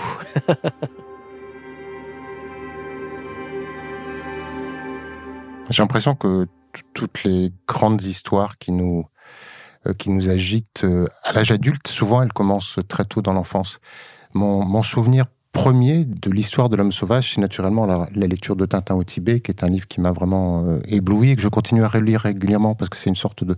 j'ai 5.70 5.82
l'impression 5.82 6.14
que 6.14 6.46
toutes 6.94 7.24
les 7.24 7.52
grandes 7.66 8.02
histoires 8.02 8.58
qui 8.58 8.72
nous, 8.72 9.04
euh, 9.86 9.94
qui 9.94 10.10
nous 10.10 10.28
agitent 10.30 10.84
euh, 10.84 11.06
à 11.24 11.32
l'âge 11.32 11.50
adulte, 11.50 11.88
souvent 11.88 12.22
elles 12.22 12.32
commencent 12.32 12.78
très 12.88 13.04
tôt 13.04 13.22
dans 13.22 13.32
l'enfance. 13.32 13.80
Mon, 14.34 14.64
mon 14.64 14.82
souvenir 14.82 15.24
premier 15.52 16.04
de 16.04 16.30
l'histoire 16.30 16.68
de 16.68 16.76
l'homme 16.76 16.92
sauvage, 16.92 17.34
c'est 17.34 17.40
naturellement 17.40 17.86
la, 17.86 18.08
lecture 18.14 18.56
de 18.56 18.66
Tintin 18.66 18.94
au 18.94 19.04
Tibet, 19.04 19.40
qui 19.40 19.50
est 19.50 19.64
un 19.64 19.68
livre 19.68 19.88
qui 19.88 20.00
m'a 20.00 20.12
vraiment 20.12 20.64
euh, 20.64 20.80
ébloui 20.86 21.30
et 21.30 21.36
que 21.36 21.42
je 21.42 21.48
continue 21.48 21.82
à 21.82 21.88
relire 21.88 22.20
régulièrement 22.20 22.74
parce 22.74 22.90
que 22.90 22.96
c'est 22.96 23.10
une 23.10 23.16
sorte 23.16 23.44
de, 23.44 23.56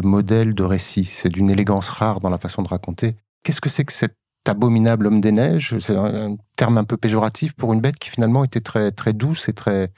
modèle 0.00 0.54
de 0.54 0.62
récit. 0.62 1.04
C'est 1.04 1.28
d'une 1.28 1.50
élégance 1.50 1.88
rare 1.88 2.20
dans 2.20 2.30
la 2.30 2.38
façon 2.38 2.62
de 2.62 2.68
raconter. 2.68 3.16
Qu'est-ce 3.42 3.60
que 3.60 3.68
c'est 3.68 3.84
que 3.84 3.92
cet 3.92 4.14
abominable 4.46 5.06
homme 5.06 5.20
des 5.20 5.32
neiges? 5.32 5.76
C'est 5.80 5.96
un, 5.96 6.36
terme 6.56 6.78
un 6.78 6.84
peu 6.84 6.96
péjoratif 6.96 7.52
pour 7.52 7.72
une 7.72 7.80
bête 7.80 7.98
qui 7.98 8.10
finalement 8.10 8.44
était 8.44 8.60
très, 8.60 8.92
très 8.92 9.12
douce 9.12 9.48
et 9.48 9.52
très, 9.52 9.90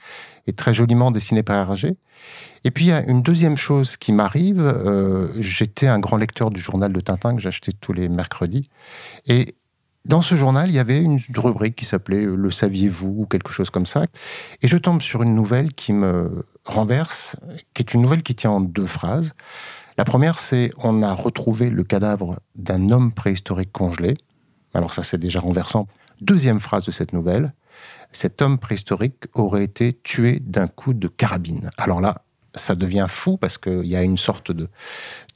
et 0.47 0.53
très 0.53 0.73
joliment 0.73 1.11
dessinée 1.11 1.43
par 1.43 1.57
Hergé. 1.57 1.97
Et 2.63 2.71
puis 2.71 2.85
il 2.85 2.87
y 2.87 2.93
a 2.93 3.05
une 3.05 3.21
deuxième 3.21 3.57
chose 3.57 3.95
qui 3.95 4.11
m'arrive. 4.11 4.59
Euh, 4.59 5.29
j'étais 5.39 5.87
un 5.87 5.99
grand 5.99 6.17
lecteur 6.17 6.49
du 6.49 6.59
journal 6.59 6.91
de 6.91 6.99
Tintin 6.99 7.35
que 7.35 7.41
j'achetais 7.41 7.73
tous 7.73 7.93
les 7.93 8.09
mercredis. 8.09 8.69
Et 9.27 9.55
dans 10.05 10.21
ce 10.21 10.35
journal, 10.35 10.69
il 10.69 10.73
y 10.73 10.79
avait 10.79 11.01
une 11.01 11.19
rubrique 11.35 11.75
qui 11.75 11.85
s'appelait 11.85 12.23
euh, 12.23 12.35
Le 12.35 12.49
saviez-vous 12.49 13.13
ou 13.19 13.25
quelque 13.25 13.51
chose 13.51 13.69
comme 13.69 13.85
ça. 13.85 14.05
Et 14.61 14.67
je 14.67 14.77
tombe 14.77 15.01
sur 15.01 15.21
une 15.21 15.35
nouvelle 15.35 15.73
qui 15.73 15.91
me 15.91 16.45
renverse, 16.65 17.35
qui 17.73 17.83
est 17.83 17.93
une 17.93 18.01
nouvelle 18.01 18.23
qui 18.23 18.33
tient 18.33 18.51
en 18.51 18.61
deux 18.61 18.87
phrases. 18.87 19.33
La 19.97 20.05
première, 20.05 20.39
c'est 20.39 20.71
on 20.77 21.01
a 21.01 21.11
retrouvé 21.13 21.69
le 21.69 21.83
cadavre 21.83 22.39
d'un 22.55 22.89
homme 22.91 23.11
préhistorique 23.11 23.71
congelé. 23.71 24.15
Alors 24.73 24.93
ça, 24.93 25.03
c'est 25.03 25.17
déjà 25.17 25.39
renversant. 25.39 25.87
Deuxième 26.21 26.61
phrase 26.61 26.85
de 26.85 26.91
cette 26.91 27.13
nouvelle, 27.13 27.53
cet 28.11 28.41
homme 28.41 28.59
préhistorique 28.59 29.25
aurait 29.33 29.63
été 29.63 29.99
tué 30.03 30.39
d'un 30.39 30.67
coup 30.67 30.93
de 30.93 31.07
carabine. 31.07 31.69
Alors 31.77 31.99
là, 31.99 32.23
ça 32.55 32.75
devient 32.75 33.07
fou 33.09 33.37
parce 33.37 33.57
qu'il 33.57 33.85
y 33.85 33.95
a 33.95 34.03
une 34.03 34.17
sorte 34.17 34.51
de, 34.51 34.69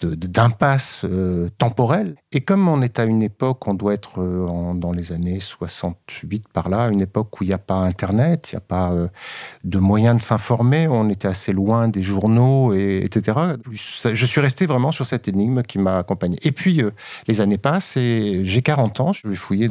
d'impasse 0.01 1.03
euh, 1.05 1.49
temporelle. 1.57 2.15
Et 2.31 2.41
comme 2.41 2.67
on 2.67 2.81
est 2.81 2.99
à 2.99 3.03
une 3.03 3.21
époque, 3.21 3.67
on 3.67 3.73
doit 3.73 3.93
être 3.93 4.21
euh, 4.21 4.73
dans 4.73 4.91
les 4.91 5.11
années 5.11 5.39
68 5.39 6.47
par 6.49 6.69
là, 6.69 6.89
une 6.89 7.01
époque 7.01 7.39
où 7.39 7.43
il 7.43 7.47
n'y 7.47 7.53
a 7.53 7.59
pas 7.59 7.75
Internet, 7.75 8.49
il 8.51 8.55
n'y 8.55 8.57
a 8.57 8.61
pas 8.61 8.91
euh, 8.91 9.07
de 9.63 9.79
moyens 9.79 10.17
de 10.17 10.21
s'informer, 10.21 10.87
on 10.87 11.09
était 11.09 11.27
assez 11.27 11.53
loin 11.53 11.87
des 11.87 12.03
journaux, 12.03 12.73
et, 12.73 13.01
etc. 13.03 13.37
Je 13.71 14.25
suis 14.25 14.41
resté 14.41 14.65
vraiment 14.65 14.91
sur 14.91 15.05
cette 15.05 15.27
énigme 15.27 15.63
qui 15.63 15.77
m'a 15.79 15.97
accompagné. 15.97 16.37
Et 16.43 16.51
puis, 16.51 16.81
les 17.27 17.41
années 17.41 17.57
passent 17.57 17.97
et 17.97 18.41
j'ai 18.43 18.61
40 18.61 18.99
ans, 18.99 19.13
je 19.13 19.27
vais 19.27 19.35
fouiller 19.35 19.69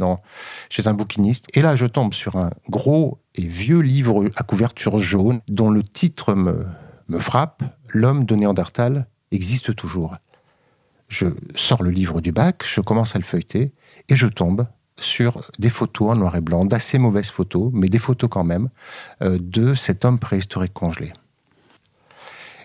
chez 0.69 0.87
un 0.87 0.95
bouquiniste, 0.95 1.47
et 1.55 1.63
là, 1.63 1.77
je 1.77 1.87
tombe 1.87 2.15
sur 2.15 2.37
un 2.37 2.51
gros 2.69 3.19
et 3.35 3.47
vieux 3.47 3.81
livre 3.81 4.25
à 4.37 4.43
couverture 4.43 4.99
jaune 4.99 5.41
dont 5.49 5.71
le 5.71 5.83
titre 5.83 6.35
me 6.35 6.67
me 7.11 7.19
frappe, 7.19 7.63
l'homme 7.89 8.25
de 8.25 8.37
Néandertal 8.37 9.07
existe 9.33 9.75
toujours. 9.75 10.17
Je 11.09 11.27
sors 11.57 11.83
le 11.83 11.91
livre 11.91 12.21
du 12.21 12.31
bac, 12.31 12.65
je 12.65 12.81
commence 12.81 13.17
à 13.17 13.19
le 13.19 13.25
feuilleter, 13.25 13.73
et 14.09 14.17
je 14.17 14.29
tombe 14.29 14.67
sur 15.01 15.51
des 15.59 15.71
photos 15.71 16.11
en 16.11 16.17
noir 16.17 16.37
et 16.37 16.41
blanc, 16.41 16.65
d'assez 16.65 16.99
mauvaises 16.99 17.31
photos, 17.31 17.71
mais 17.73 17.89
des 17.89 17.99
photos 17.99 18.31
quand 18.31 18.45
même, 18.45 18.69
euh, 19.23 19.39
de 19.41 19.75
cet 19.75 20.05
homme 20.05 20.19
préhistorique 20.19 20.73
congelé. 20.73 21.13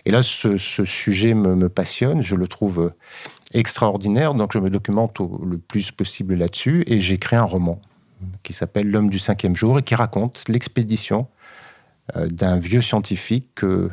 Et 0.04 0.12
là, 0.12 0.22
ce, 0.22 0.56
sujet 0.56 1.34
me, 1.34 1.68
passionne, 1.68 2.22
je 2.22 2.36
le 2.36 2.46
trouve 2.46 2.80
euh, 2.80 2.94
extraordinaire, 3.52 4.34
donc 4.34 4.52
je 4.52 4.60
me 4.60 4.70
documente 4.70 5.18
le 5.18 5.58
plus 5.58 5.90
possible 5.90 6.34
là-dessus, 6.34 6.84
et 6.86 7.18
créé 7.18 7.38
un 7.38 7.44
roman 7.44 7.80
qui 8.44 8.52
s'appelle 8.52 8.88
L'homme 8.88 9.10
du 9.10 9.18
cinquième 9.18 9.56
jour, 9.56 9.80
et 9.80 9.82
qui 9.82 9.96
raconte 9.96 10.44
l'expédition 10.48 11.26
euh, 12.14 12.28
d'un 12.28 12.58
vieux 12.58 12.82
scientifique 12.82 13.48
que 13.56 13.90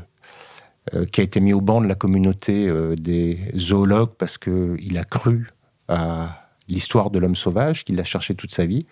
qui 1.12 1.22
a 1.22 1.24
été 1.24 1.40
mis 1.40 1.54
au 1.54 1.62
banc 1.62 1.82
de 1.82 1.88
la 1.88 1.96
communauté 1.96 2.68
euh, 2.68 2.96
des 2.96 3.40
zoologues 3.56 4.16
parce 4.18 4.38
qu'il 4.38 4.98
a 4.98 5.04
cru 5.06 5.50
à 5.88 6.44
l'histoire 6.68 7.10
de 7.10 7.20
l'homme 7.20 7.36
sauvage, 7.36 7.84
qu'il 7.84 8.00
a 8.00 8.04
cherché 8.04 8.36
toute 8.36 8.54
sa 8.54 8.66
vie. 8.66 8.86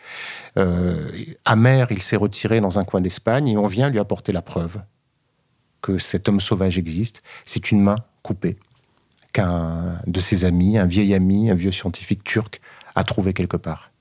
Euh, 0.57 1.09
amer, 1.45 1.87
il 1.91 2.01
s'est 2.01 2.15
retiré 2.15 2.61
dans 2.61 2.79
un 2.79 2.83
coin 2.83 3.01
d'Espagne 3.01 3.47
et 3.47 3.57
on 3.57 3.67
vient 3.67 3.89
lui 3.89 3.99
apporter 3.99 4.31
la 4.31 4.41
preuve 4.41 4.81
que 5.81 5.97
cet 5.97 6.29
homme 6.29 6.39
sauvage 6.39 6.77
existe. 6.77 7.23
C'est 7.45 7.71
une 7.71 7.81
main 7.81 7.97
coupée 8.23 8.57
qu'un 9.33 9.99
de 10.05 10.19
ses 10.19 10.45
amis, 10.45 10.77
un 10.77 10.85
vieil 10.85 11.13
ami, 11.13 11.49
un 11.49 11.55
vieux 11.55 11.71
scientifique 11.71 12.23
turc, 12.23 12.61
a 12.95 13.03
trouvé 13.03 13.33
quelque 13.33 13.57
part. 13.57 13.91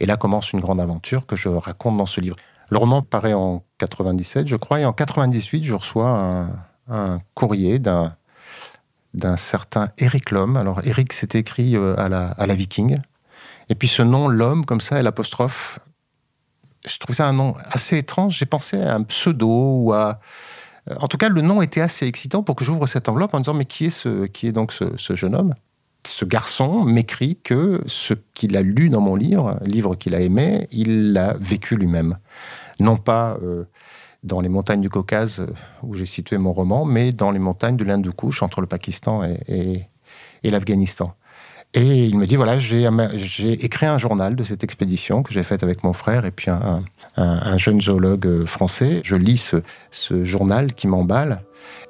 Et 0.00 0.06
là 0.06 0.16
commence 0.16 0.52
une 0.52 0.60
grande 0.60 0.80
aventure 0.80 1.26
que 1.26 1.36
je 1.36 1.48
raconte 1.48 1.96
dans 1.96 2.06
ce 2.06 2.20
livre. 2.20 2.36
Le 2.70 2.78
roman 2.78 3.02
paraît 3.02 3.34
en 3.34 3.64
97, 3.78 4.48
je 4.48 4.56
crois, 4.56 4.80
et 4.80 4.84
en 4.84 4.92
98, 4.92 5.64
je 5.64 5.74
reçois 5.74 6.10
un, 6.10 6.50
courrier 7.34 7.78
d'un 7.78 8.14
d'un 9.14 9.36
certain 9.36 9.88
Eric 9.98 10.30
Lhomme. 10.30 10.56
Alors 10.56 10.80
Eric, 10.84 11.12
c'est 11.12 11.34
écrit 11.34 11.76
euh, 11.76 11.98
à 11.98 12.08
la, 12.08 12.28
à 12.32 12.46
la 12.46 12.54
Viking. 12.54 12.98
Et 13.70 13.74
puis 13.74 13.88
ce 13.88 14.02
nom, 14.02 14.28
l'homme, 14.28 14.64
comme 14.64 14.80
ça, 14.80 14.98
et 14.98 15.02
l'apostrophe, 15.02 15.78
je 16.86 16.98
trouve 16.98 17.16
ça 17.16 17.26
un 17.26 17.32
nom 17.32 17.54
assez 17.70 17.98
étrange. 17.98 18.38
J'ai 18.38 18.46
pensé 18.46 18.80
à 18.80 18.94
un 18.94 19.02
pseudo 19.02 19.82
ou 19.82 19.92
à... 19.92 20.20
Euh, 20.90 20.94
en 21.00 21.08
tout 21.08 21.16
cas, 21.16 21.28
le 21.28 21.42
nom 21.42 21.62
était 21.62 21.80
assez 21.80 22.06
excitant 22.06 22.42
pour 22.42 22.54
que 22.54 22.64
j'ouvre 22.64 22.86
cette 22.86 23.08
enveloppe 23.08 23.34
en 23.34 23.40
disant 23.40 23.54
mais 23.54 23.64
qui 23.64 23.86
est 23.86 23.90
ce, 23.90 24.26
qui 24.26 24.46
est 24.46 24.52
donc 24.52 24.72
ce 24.72 25.14
jeune 25.14 25.34
homme? 25.34 25.54
Ce 26.06 26.24
garçon 26.24 26.84
m'écrit 26.84 27.38
que 27.42 27.82
ce 27.86 28.14
qu'il 28.34 28.56
a 28.56 28.62
lu 28.62 28.88
dans 28.88 29.00
mon 29.00 29.16
livre, 29.16 29.58
livre 29.64 29.96
qu'il 29.96 30.14
a 30.14 30.20
aimé, 30.20 30.68
il 30.70 31.12
l'a 31.12 31.34
vécu 31.38 31.76
lui-même. 31.76 32.16
Non 32.80 32.96
pas 32.96 33.36
euh, 33.42 33.64
dans 34.28 34.40
les 34.40 34.48
montagnes 34.48 34.80
du 34.80 34.90
Caucase 34.90 35.40
euh, 35.40 35.52
où 35.82 35.94
j'ai 35.94 36.06
situé 36.06 36.38
mon 36.38 36.52
roman, 36.52 36.84
mais 36.84 37.10
dans 37.12 37.32
les 37.32 37.40
montagnes 37.40 37.76
de 37.76 37.84
l'Hindoukouche 37.84 38.42
entre 38.42 38.60
le 38.60 38.68
Pakistan 38.68 39.22
et, 39.24 39.88
l'Afghanistan. 40.44 41.14
Et 41.74 42.04
il 42.06 42.16
me 42.16 42.26
dit 42.26 42.36
voilà, 42.36 42.56
j'ai 42.56 42.86
écrit 43.52 43.86
un 43.86 43.98
journal 43.98 44.36
de 44.36 44.44
cette 44.44 44.64
expédition 44.64 45.22
que 45.22 45.32
j'ai 45.34 45.42
faite 45.42 45.62
avec 45.62 45.84
mon 45.84 45.92
frère 45.92 46.24
et 46.24 46.30
puis 46.30 46.50
un, 46.50 47.56
jeune 47.58 47.80
zoologue 47.80 48.26
euh, 48.26 48.46
français. 48.46 49.00
Je 49.04 49.16
lis 49.16 49.52
ce, 49.90 50.24
journal 50.24 50.72
qui 50.72 50.86
m'emballe. 50.86 51.42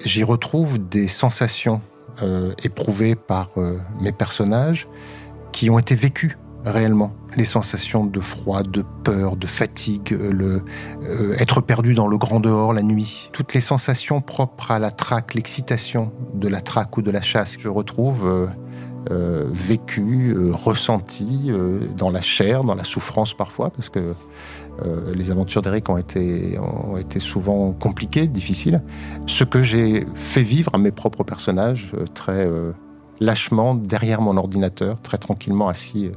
J'y 0.04 0.24
retrouve 0.24 0.78
des 0.78 1.06
sensations 1.06 1.80
euh, 2.22 2.52
éprouvées 2.64 3.14
par 3.14 3.50
mes 4.00 4.12
personnages 4.12 4.88
qui 5.52 5.70
ont 5.70 5.78
été 5.78 5.94
vécues 5.94 6.36
réellement. 6.64 7.12
Les 7.36 7.44
sensations 7.44 8.04
de 8.06 8.20
froid, 8.20 8.62
de 8.62 8.84
peur, 9.04 9.36
de 9.36 9.46
fatigue, 9.46 10.12
euh, 10.12 10.32
le, 10.32 10.64
être 11.38 11.60
perdu 11.60 11.94
dans 11.94 12.08
le 12.08 12.18
grand 12.18 12.40
dehors 12.40 12.72
la 12.72 12.82
nuit. 12.82 13.30
Toutes 13.32 13.54
les 13.54 13.60
sensations 13.60 14.20
propres 14.20 14.70
à 14.70 14.78
la 14.78 14.90
traque, 14.90 15.34
l'excitation 15.34 16.12
de 16.34 16.48
la 16.48 16.60
traque 16.60 16.96
ou 16.96 17.02
de 17.02 17.10
la 17.10 17.22
chasse, 17.22 17.56
je 17.58 17.68
retrouve 17.68 18.48
vécues, 19.50 20.36
ressenties 20.50 21.50
dans 21.96 22.10
la 22.10 22.20
chair, 22.20 22.62
dans 22.62 22.74
la 22.74 22.84
souffrance 22.84 23.32
parfois, 23.32 23.70
parce 23.70 23.88
que 23.88 24.14
euh, 24.84 25.12
les 25.14 25.30
aventures 25.30 25.62
d'Eric 25.62 25.88
ont 25.88 25.98
été, 25.98 26.58
ont 26.58 26.96
été 26.96 27.18
souvent 27.18 27.72
compliquées, 27.72 28.28
difficiles. 28.28 28.82
Ce 29.26 29.44
que 29.44 29.62
j'ai 29.62 30.06
fait 30.14 30.42
vivre 30.42 30.70
à 30.74 30.78
mes 30.78 30.92
propres 30.92 31.24
personnages, 31.24 31.92
euh, 31.94 32.04
très 32.14 32.46
euh, 32.46 32.72
lâchement, 33.20 33.74
derrière 33.74 34.20
mon 34.20 34.36
ordinateur, 34.36 35.00
très 35.00 35.18
tranquillement 35.18 35.68
assis 35.68 36.12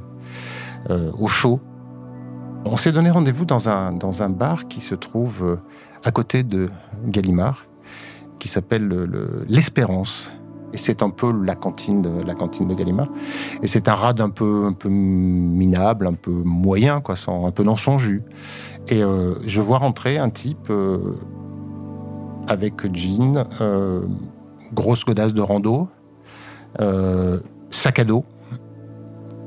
au 0.88 1.28
chaud. 1.28 1.60
On 2.64 2.76
s'est 2.76 2.92
donné 2.92 3.10
rendez-vous 3.10 3.44
dans 3.44 3.68
un, 3.68 3.92
dans 3.92 4.22
un 4.22 4.30
bar 4.30 4.68
qui 4.68 4.80
se 4.80 4.94
trouve 4.94 5.58
à 6.04 6.10
côté 6.10 6.42
de 6.42 6.70
Gallimard, 7.06 7.66
qui 8.38 8.48
s'appelle 8.48 8.88
l'Espérance. 9.48 10.34
Et 10.72 10.78
c'est 10.78 11.02
un 11.02 11.10
peu 11.10 11.32
la 11.44 11.54
cantine 11.54 12.00
de, 12.00 12.22
la 12.22 12.34
cantine 12.34 12.66
de 12.66 12.74
Gallimard. 12.74 13.08
Et 13.62 13.66
c'est 13.66 13.88
un 13.88 13.94
rad 13.94 14.20
un 14.20 14.30
peu, 14.30 14.64
un 14.66 14.72
peu 14.72 14.88
minable, 14.88 16.06
un 16.06 16.14
peu 16.14 16.30
moyen, 16.30 17.00
quoi, 17.00 17.14
un 17.28 17.50
peu 17.50 17.62
dans 17.62 17.76
son 17.76 17.98
jus. 17.98 18.22
Et 18.88 19.02
euh, 19.02 19.34
je 19.46 19.60
vois 19.60 19.78
rentrer 19.78 20.18
un 20.18 20.30
type 20.30 20.70
euh, 20.70 20.98
avec 22.48 22.92
jean, 22.94 23.44
euh, 23.60 24.02
grosse 24.72 25.04
godasse 25.04 25.34
de 25.34 25.42
rando, 25.42 25.88
sac 27.70 27.98
à 27.98 28.04
dos, 28.04 28.24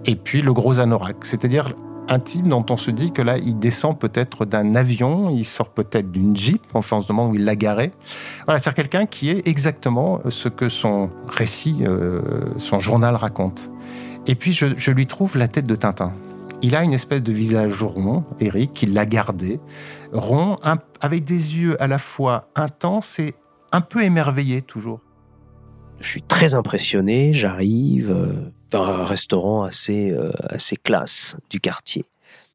et 0.05 0.15
puis 0.15 0.41
le 0.41 0.53
gros 0.53 0.79
anorak. 0.79 1.25
C'est-à-dire 1.25 1.73
intime 2.07 2.49
dont 2.49 2.65
on 2.69 2.77
se 2.77 2.91
dit 2.91 3.11
que 3.11 3.21
là, 3.21 3.37
il 3.37 3.57
descend 3.57 3.97
peut-être 3.97 4.45
d'un 4.45 4.75
avion, 4.75 5.29
il 5.29 5.45
sort 5.45 5.69
peut-être 5.69 6.11
d'une 6.11 6.35
Jeep, 6.35 6.61
enfin 6.73 6.97
on 6.97 7.01
se 7.01 7.07
demande 7.07 7.31
où 7.31 7.35
il 7.35 7.45
l'a 7.45 7.55
garé. 7.55 7.91
Voilà, 8.45 8.59
c'est 8.59 8.73
quelqu'un 8.73 9.05
qui 9.05 9.29
est 9.29 9.47
exactement 9.47 10.19
ce 10.29 10.49
que 10.49 10.69
son 10.69 11.09
récit, 11.31 11.77
euh, 11.81 12.21
son 12.57 12.79
journal 12.79 13.15
raconte. 13.15 13.69
Et 14.27 14.35
puis 14.35 14.53
je, 14.53 14.91
lui 14.91 15.07
trouve 15.07 15.37
la 15.37 15.47
tête 15.47 15.67
de 15.67 15.75
Tintin. 15.75 16.13
Il 16.61 16.75
a 16.75 16.83
une 16.83 16.93
espèce 16.93 17.21
de 17.21 17.33
visage 17.33 17.83
rond, 17.83 18.23
Eric, 18.39 18.81
il 18.81 18.93
l'a 18.93 19.05
gardé, 19.05 19.59
rond, 20.13 20.57
avec 21.01 21.23
des 21.23 21.55
yeux 21.55 21.81
à 21.81 21.87
la 21.87 21.97
fois 21.97 22.49
intenses 22.55 23.19
et 23.19 23.35
un 23.71 23.81
peu 23.81 24.03
émerveillés 24.03 24.61
toujours. 24.61 24.99
Je 25.99 26.07
suis 26.07 26.21
très 26.21 26.55
impressionné, 26.55 27.33
j'arrive 27.33 28.15
euh, 28.73 28.77
un 28.77 29.05
restaurant 29.05 29.63
assez, 29.63 30.11
euh, 30.11 30.31
assez 30.49 30.75
classe 30.75 31.37
du 31.49 31.59
quartier. 31.59 32.05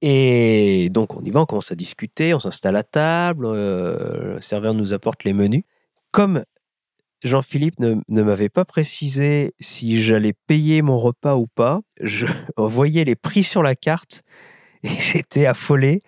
Et 0.02 0.88
donc 0.90 1.14
on 1.14 1.22
y 1.22 1.30
va, 1.30 1.40
on 1.40 1.46
commence 1.46 1.72
à 1.72 1.74
discuter, 1.74 2.34
on 2.34 2.40
s'installe 2.40 2.76
à 2.76 2.82
table, 2.82 3.46
euh, 3.46 4.34
le 4.36 4.40
serveur 4.40 4.74
nous 4.74 4.92
apporte 4.92 5.24
les 5.24 5.32
menus. 5.32 5.62
Comme 6.10 6.42
Jean-Philippe 7.22 7.78
ne, 7.78 8.00
m'avait 8.08 8.48
pas 8.48 8.64
précisé 8.64 9.54
si 9.60 10.00
j'allais 10.00 10.32
payer 10.32 10.82
mon 10.82 10.98
repas 10.98 11.36
ou 11.36 11.46
pas, 11.46 11.80
je 12.00 12.26
voyais 12.56 13.04
les 13.04 13.16
prix 13.16 13.42
sur 13.42 13.62
la 13.62 13.76
carte 13.76 14.22
et 14.82 14.88
j'étais 14.88 15.46
affolé. 15.46 16.00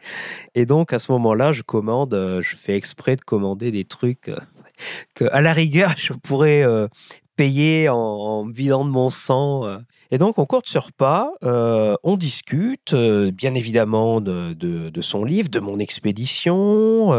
Et 0.54 0.66
donc 0.66 0.92
à 0.92 0.98
ce 0.98 1.12
moment-là, 1.12 1.52
je 1.52 1.62
commande, 1.62 2.38
je 2.40 2.56
fais 2.56 2.76
exprès 2.76 3.16
de 3.16 3.22
commander 3.22 3.70
des 3.70 3.84
trucs 3.84 4.30
que 5.14 5.26
à 5.30 5.40
la 5.42 5.52
rigueur 5.52 5.94
je 5.96 6.12
pourrais 6.14 6.64
payer 7.36 7.88
en, 7.88 8.46
vidant 8.48 8.84
de 8.84 8.90
mon 8.90 9.10
sang. 9.10 9.66
Euh. 9.66 9.78
Et 10.10 10.18
donc, 10.18 10.38
on 10.38 10.46
court 10.46 10.62
ce 10.64 10.78
repas, 10.78 11.30
euh, 11.42 11.96
on 12.02 12.16
discute, 12.16 12.92
euh, 12.92 13.30
bien 13.30 13.54
évidemment, 13.54 14.20
de, 14.20 14.52
de, 14.54 15.00
son 15.00 15.24
livre, 15.24 15.48
de 15.48 15.60
mon 15.60 15.78
expédition, 15.78 17.10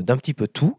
d'un 0.00 0.16
petit 0.16 0.34
peu 0.34 0.48
tout. 0.48 0.76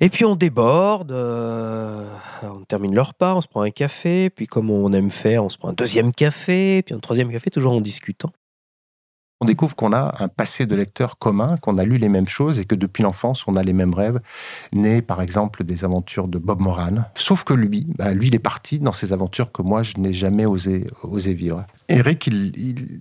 Et 0.00 0.08
puis 0.08 0.24
on 0.24 0.34
déborde, 0.34 1.12
on 1.12 2.64
termine 2.66 2.94
le 2.94 3.00
repas, 3.00 3.36
on 3.36 3.40
se 3.40 3.46
prend 3.46 3.62
un 3.62 3.70
café, 3.70 4.28
puis 4.28 4.46
comme 4.46 4.68
on 4.68 4.92
aime 4.92 5.12
faire, 5.12 5.44
on 5.44 5.48
se 5.48 5.56
prend 5.56 5.68
un 5.68 5.72
deuxième 5.72 6.12
café, 6.12 6.82
puis 6.82 6.94
un 6.94 6.98
troisième 6.98 7.30
café, 7.30 7.48
toujours 7.50 7.72
en 7.72 7.80
discutant 7.80 8.30
on 9.44 9.46
découvre 9.46 9.76
qu'on 9.76 9.92
a 9.92 10.14
un 10.20 10.28
passé 10.28 10.64
de 10.64 10.74
lecteur 10.74 11.18
commun, 11.18 11.58
qu'on 11.58 11.76
a 11.76 11.84
lu 11.84 11.98
les 11.98 12.08
mêmes 12.08 12.28
choses 12.28 12.58
et 12.58 12.64
que 12.64 12.74
depuis 12.74 13.02
l'enfance, 13.02 13.46
on 13.46 13.56
a 13.56 13.62
les 13.62 13.74
mêmes 13.74 13.92
rêves, 13.92 14.18
nés 14.72 15.02
par 15.02 15.20
exemple 15.20 15.64
des 15.64 15.84
aventures 15.84 16.28
de 16.28 16.38
Bob 16.38 16.60
Moran. 16.60 17.04
Sauf 17.14 17.44
que 17.44 17.52
lui, 17.52 17.86
bah, 17.98 18.14
lui, 18.14 18.28
il 18.28 18.34
est 18.34 18.38
parti 18.38 18.78
dans 18.78 18.92
ces 18.92 19.12
aventures 19.12 19.52
que 19.52 19.60
moi, 19.60 19.82
je 19.82 19.98
n'ai 19.98 20.14
jamais 20.14 20.46
osé, 20.46 20.86
osé 21.02 21.34
vivre. 21.34 21.66
Eric, 21.90 22.26
il, 22.26 23.00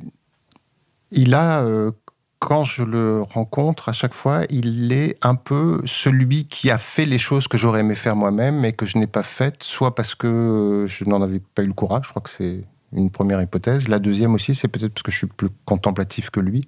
il, 1.11 1.33
a, 1.33 1.61
euh, 1.61 1.91
quand 2.39 2.65
je 2.65 2.83
le 2.83 3.21
rencontre 3.21 3.87
à 3.87 3.93
chaque 3.93 4.13
fois, 4.13 4.41
il 4.49 4.91
est 4.91 5.15
un 5.21 5.35
peu 5.35 5.81
celui 5.85 6.43
qui 6.43 6.69
a 6.71 6.77
fait 6.77 7.05
les 7.05 7.19
choses 7.19 7.47
que 7.47 7.57
j'aurais 7.57 7.79
aimé 7.79 7.95
faire 7.95 8.17
moi-même 8.17 8.59
mais 8.59 8.73
que 8.73 8.85
je 8.85 8.97
n'ai 8.97 9.07
pas 9.07 9.23
faites, 9.23 9.63
soit 9.63 9.95
parce 9.95 10.13
que 10.13 10.87
je 10.89 11.05
n'en 11.05 11.21
avais 11.21 11.39
pas 11.55 11.63
eu 11.63 11.67
le 11.67 11.73
courage, 11.73 12.03
je 12.03 12.09
crois 12.09 12.21
que 12.21 12.29
c'est 12.29 12.65
une 12.95 13.09
première 13.09 13.41
hypothèse. 13.41 13.87
La 13.87 13.99
deuxième 13.99 14.33
aussi, 14.33 14.55
c'est 14.55 14.67
peut-être 14.67 14.93
parce 14.93 15.03
que 15.03 15.11
je 15.11 15.17
suis 15.17 15.27
plus 15.27 15.49
contemplatif 15.65 16.29
que 16.29 16.39
lui 16.39 16.67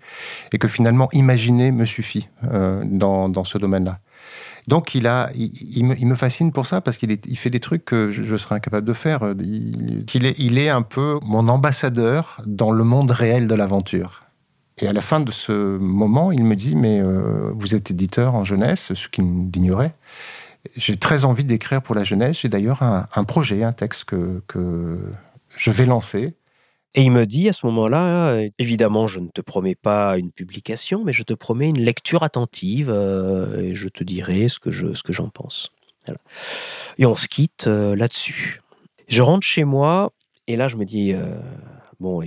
et 0.52 0.58
que 0.58 0.68
finalement 0.68 1.10
imaginer 1.14 1.72
me 1.72 1.86
suffit 1.86 2.30
euh, 2.52 2.84
dans, 2.86 3.44
ce 3.44 3.58
domaine-là. 3.58 4.00
Donc 4.68 4.96
il, 4.96 5.06
a, 5.06 5.30
il, 5.36 5.86
me, 5.86 6.16
fascine 6.16 6.52
pour 6.52 6.66
ça 6.66 6.82
parce 6.82 6.98
qu'il 6.98 7.12
il 7.12 7.38
fait 7.38 7.52
des 7.52 7.60
trucs 7.60 7.86
que 7.86 8.12
je, 8.12 8.36
serais 8.38 8.56
incapable 8.56 8.88
de 8.88 8.94
faire. 8.94 9.22
Il, 9.40 10.58
est, 10.58 10.70
un 10.70 10.82
peu 10.82 11.20
mon 11.24 11.48
ambassadeur 11.48 12.42
dans 12.48 12.72
le 12.72 12.84
monde 12.84 13.12
réel 13.12 13.48
de 13.48 13.54
l'aventure. 13.54 14.24
Et 14.80 14.88
à 14.88 14.94
la 14.94 15.02
fin 15.02 15.20
de 15.20 15.32
ce 15.32 15.78
moment, 15.78 16.32
il 16.32 16.44
me 16.44 16.56
dit, 16.56 16.76
mais 16.76 17.00
euh, 17.00 17.52
vous 17.56 17.76
êtes 17.76 17.92
éditeur 17.92 18.36
en 18.36 18.44
jeunesse, 18.44 18.94
ce 18.94 19.08
qu'il 19.08 19.24
ignorait. 19.56 19.94
J'ai 20.76 20.98
très 20.98 21.26
envie 21.26 21.46
d'écrire 21.46 21.82
pour 21.82 21.94
la 21.94 22.04
jeunesse. 22.04 22.40
J'ai 22.42 22.50
d'ailleurs 22.50 22.82
un, 22.82 23.24
projet, 23.24 23.64
un 23.64 23.72
texte 23.72 24.06
que 24.06 24.42
je 25.58 25.72
vais 25.72 25.86
lancer. 25.86 26.34
Et 26.98 27.02
il 27.02 27.12
me 27.12 27.26
dit 27.26 27.50
à 27.50 27.54
ce 27.54 27.66
moment-là, 27.66 28.40
évidemment, 28.58 29.06
je 29.06 29.20
ne 29.20 29.28
te 29.28 29.42
promets 29.42 29.76
pas 29.76 30.18
une 30.18 30.32
publication, 30.32 31.04
mais 31.04 31.12
je 31.12 31.24
te 31.24 31.34
promets 31.34 31.68
une 31.68 31.82
lecture 31.82 32.24
attentive 32.24 32.90
euh, 32.90 33.62
et 33.62 33.76
je 33.76 33.90
te 33.90 34.04
dirai 34.04 34.48
ce 34.48 34.60
que 34.60 34.72
je 34.72 34.94
ce 34.94 35.04
que 35.04 35.12
j'en 35.12 35.28
pense. 35.28 35.72
Et 36.98 37.06
on 37.06 37.16
se 37.16 37.28
quitte 37.28 37.68
euh, 37.68 37.96
là-dessus. 37.96 38.62
Je 39.08 39.22
rentre 39.22 39.46
chez 39.46 39.66
moi 39.66 40.14
et 40.48 40.56
là 40.56 40.68
je 40.68 40.78
me 40.78 40.86
dis 40.86 41.14
euh, 41.14 41.38
bon, 42.00 42.24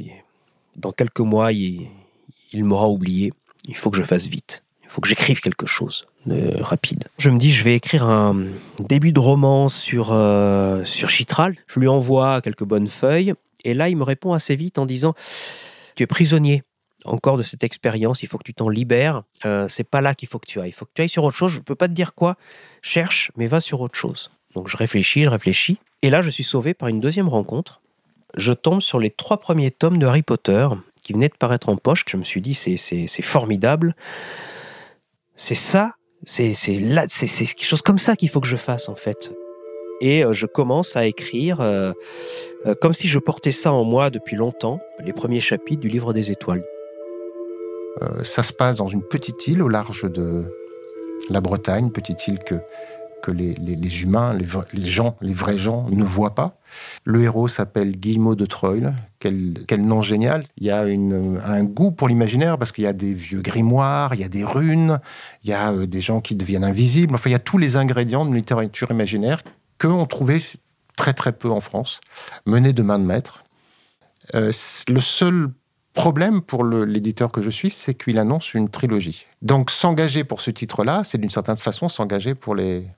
dans 0.77 0.93
quelques 0.93 1.21
mois 1.21 1.53
il, 1.53 1.88
il 2.53 2.64
m'aura 2.64 2.88
oublié. 2.88 3.33
Il 3.67 3.77
faut 3.77 3.91
que 3.91 3.97
je 3.97 4.03
fasse 4.03 4.27
vite. 4.27 4.62
Il 4.88 4.92
faut 4.92 5.03
que 5.03 5.09
j'écrive 5.09 5.40
quelque 5.40 5.66
chose 5.66 6.07
de 6.24 6.61
rapide. 6.62 7.05
Je 7.18 7.29
me 7.29 7.38
dis, 7.38 7.51
je 7.51 7.62
vais 7.62 7.74
écrire 7.74 8.05
un 8.05 8.44
début 8.79 9.12
de 9.12 9.20
roman 9.20 9.68
sur, 9.68 10.12
euh, 10.12 10.83
sur 10.85 11.11
Chitral. 11.11 11.57
Je 11.66 11.79
lui 11.79 11.88
envoie 11.88 12.40
quelques 12.40 12.64
bonnes 12.64 12.87
feuilles. 12.87 13.35
Et 13.64 13.74
là, 13.74 13.90
il 13.90 13.98
me 13.98 14.03
répond 14.03 14.33
assez 14.33 14.57
vite 14.57 14.79
en 14.79 14.87
disant, 14.87 15.14
tu 15.94 16.03
es 16.03 16.07
prisonnier 16.07 16.62
encore 17.05 17.37
de 17.37 17.42
cette 17.42 17.64
expérience, 17.64 18.22
il 18.22 18.29
faut 18.29 18.38
que 18.38 18.44
tu 18.44 18.55
t'en 18.55 18.68
libères. 18.68 19.22
Euh, 19.44 19.68
c'est 19.68 19.85
pas 19.85 20.01
là 20.01 20.14
qu'il 20.14 20.29
faut 20.29 20.38
que 20.38 20.46
tu 20.46 20.61
ailles. 20.61 20.70
Il 20.70 20.72
faut 20.72 20.85
que 20.85 20.90
tu 20.94 21.03
ailles 21.03 21.09
sur 21.09 21.24
autre 21.24 21.37
chose. 21.37 21.53
Je 21.53 21.59
ne 21.59 21.62
peux 21.62 21.74
pas 21.74 21.88
te 21.88 21.92
dire 21.92 22.14
quoi. 22.14 22.37
Cherche, 22.83 23.31
mais 23.37 23.46
va 23.46 23.61
sur 23.61 23.81
autre 23.81 23.96
chose. 23.96 24.31
Donc 24.55 24.68
je 24.68 24.77
réfléchis, 24.77 25.22
je 25.22 25.29
réfléchis. 25.29 25.79
Et 26.03 26.11
là, 26.11 26.20
je 26.22 26.31
suis 26.31 26.44
sauvé 26.44 26.74
par 26.74 26.88
une 26.88 27.01
deuxième 27.01 27.29
rencontre. 27.29 27.81
Je 28.37 28.53
tombe 28.53 28.81
sur 28.81 28.98
les 28.98 29.11
trois 29.11 29.38
premiers 29.38 29.70
tomes 29.70 29.98
de 29.98 30.07
Harry 30.07 30.22
Potter 30.22 30.68
qui 31.03 31.12
venaient 31.12 31.29
de 31.29 31.37
paraître 31.37 31.68
en 31.68 31.77
poche. 31.77 32.05
Je 32.07 32.16
me 32.16 32.24
suis 32.24 32.40
dit, 32.40 32.55
c'est 32.55 33.22
formidable 33.22 33.94
C'est 35.38 35.55
ça, 35.55 35.92
c'est 36.24 36.53
là, 36.81 37.05
c'est 37.07 37.27
quelque 37.29 37.64
chose 37.64 37.81
comme 37.81 37.96
ça 37.96 38.16
qu'il 38.16 38.29
faut 38.29 38.40
que 38.40 38.46
je 38.46 38.57
fasse 38.57 38.88
en 38.88 38.96
fait. 38.96 39.33
Et 40.01 40.24
euh, 40.24 40.33
je 40.33 40.46
commence 40.46 40.96
à 40.96 41.07
écrire 41.07 41.61
euh, 41.61 41.92
euh, 42.66 42.74
comme 42.81 42.92
si 42.92 43.07
je 43.07 43.20
portais 43.20 43.53
ça 43.53 43.72
en 43.72 43.85
moi 43.85 44.11
depuis 44.11 44.35
longtemps, 44.35 44.81
les 45.05 45.12
premiers 45.12 45.38
chapitres 45.38 45.81
du 45.81 45.88
livre 45.88 46.12
des 46.12 46.33
étoiles. 46.33 46.64
ça 48.22 48.42
se 48.42 48.53
passe 48.53 48.77
dans 48.77 48.88
une 48.88 49.03
petite 49.03 49.46
île 49.46 49.62
au 49.62 49.68
large 49.68 50.11
de 50.11 50.44
la 51.31 51.40
Bretagne, 51.40 51.90
petite 51.90 52.27
île 52.27 52.40
que 52.40 52.57
que 53.22 53.31
les, 53.31 54.02
humains, 54.02 54.35
les, 54.35 54.87
gens, 54.87 55.16
les 55.20 55.33
vrais 55.33 55.59
gens 55.59 55.87
ne 55.90 56.04
voient 56.04 56.35
pas. 56.35 56.59
Le 57.04 57.22
héros 57.22 57.48
s'appelle 57.48 57.92
Guillemot 57.92 58.35
de 58.35 58.46
Troyes. 58.46 58.92
Quel, 59.18 59.54
nom 59.78 60.02
génial. 60.02 60.44
Il 60.57 60.66
y 60.66 60.70
a 60.70 60.83
un 60.83 61.64
goût 61.64 61.90
pour 61.90 62.09
l'imaginaire 62.09 62.59
parce 62.59 62.72
qu'il 62.72 62.85
y 62.85 62.88
a 62.88 62.92
des 62.92 63.14
vieux 63.14 63.40
grimoires, 63.40 64.14
il 64.14 64.20
y 64.20 64.24
a 64.24 64.28
des 64.28 64.44
runes, 64.44 65.00
il 65.44 65.50
y 65.50 65.52
a 65.52 65.72
euh, 65.72 65.87
des 65.87 66.00
gens 66.00 66.20
qui 66.20 66.35
deviennent 66.37 66.64
invisibles. 66.64 67.14
Enfin, 67.14 67.31
il 67.31 67.33
y 67.33 67.37
a 67.37 67.40
tous 67.40 67.59
les 67.59 67.76
ingrédients 67.76 68.24
de 68.24 68.35
littérature 68.35 68.90
imaginaire 68.90 69.42
qu'on 69.81 70.07
trouvait 70.07 70.40
très 70.96 71.14
très 71.14 71.33
peu 71.33 71.50
en 71.50 71.61
France, 71.61 72.00
menés 72.46 72.72
de 72.72 72.83
main 72.83 72.98
de 72.98 73.04
maître. 73.04 73.44
Euh, 74.35 74.52
le 74.88 75.00
seul 75.00 75.48
problème 75.94 76.42
pour 76.42 76.64
l'éditeur 76.64 77.33
que 77.33 77.42
je 77.42 77.50
suis, 77.50 77.70
c'est 77.70 77.94
qu'il 77.94 78.18
annonce 78.18 78.54
une 78.54 78.68
trilogie. 78.68 79.26
Donc 79.42 79.70
s'engager 79.70 80.22
pour 80.22 80.40
ce 80.40 80.50
titre-là, 80.50 81.02
c'est 81.04 81.18
d'une 81.18 81.31
certaine 81.31 81.57
façon 81.57 81.88
s'engager 81.88 82.35
pour 82.35 82.54
les, 82.54 82.88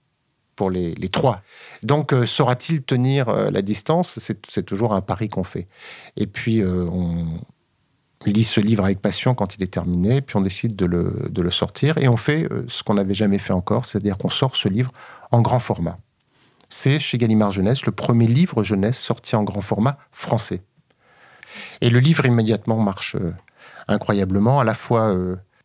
les, 0.68 0.94
trois. 1.09 1.42
Donc, 1.83 2.12
euh, 2.12 2.27
saura-t-il 2.27 2.83
tenir 2.83 3.29
euh, 3.29 3.51
la 3.51 3.62
distance? 3.62 4.18
C'est 4.18 4.62
toujours 4.64 4.94
un 4.94 5.01
pari 5.01 5.29
qu'on 5.29 5.44
fait. 5.44 5.68
Et 6.16 6.27
puis, 6.27 6.61
euh, 6.61 6.85
on 6.85 7.27
lit 8.27 8.44
ce 8.44 8.61
livre 8.61 8.85
avec 8.85 9.01
passion 9.01 9.35
quand 9.35 9.57
il 9.57 9.62
est 9.62 9.73
terminé, 9.73 10.20
puis 10.20 10.37
on 10.37 10.42
décide 10.42 10.77
de 10.77 10.85
le, 10.85 11.51
sortir, 11.51 11.96
et 11.99 12.09
on 12.09 12.18
fait 12.18 12.46
ce 12.68 12.83
qu'on 12.83 12.94
n'avait 12.94 13.14
jamais 13.14 13.38
fait 13.38 13.55
encore, 13.55 13.87
c'est-à-dire 13.87 14.18
qu'on 14.18 14.29
sort 14.29 14.57
ce 14.57 14.68
livre 14.68 14.92
en 15.31 15.40
grand 15.40 15.61
format. 15.61 15.99
C'est 16.68 17.01
chez 17.01 17.16
Gallimard 17.16 17.53
Jeunesse 17.53 17.87
le 17.87 17.92
premier 17.92 18.27
livre 18.27 18.62
jeunesse 18.62 18.99
sorti 18.99 19.37
en 19.37 19.42
grand 19.42 19.62
format 19.62 19.96
français. 20.12 20.61
Et 21.81 21.88
le 21.88 21.99
livre 21.99 22.27
immédiatement 22.27 22.77
marche 22.77 23.16
incroyablement, 23.88 24.61
à 24.61 24.64
la 24.64 24.75
fois 24.75 25.16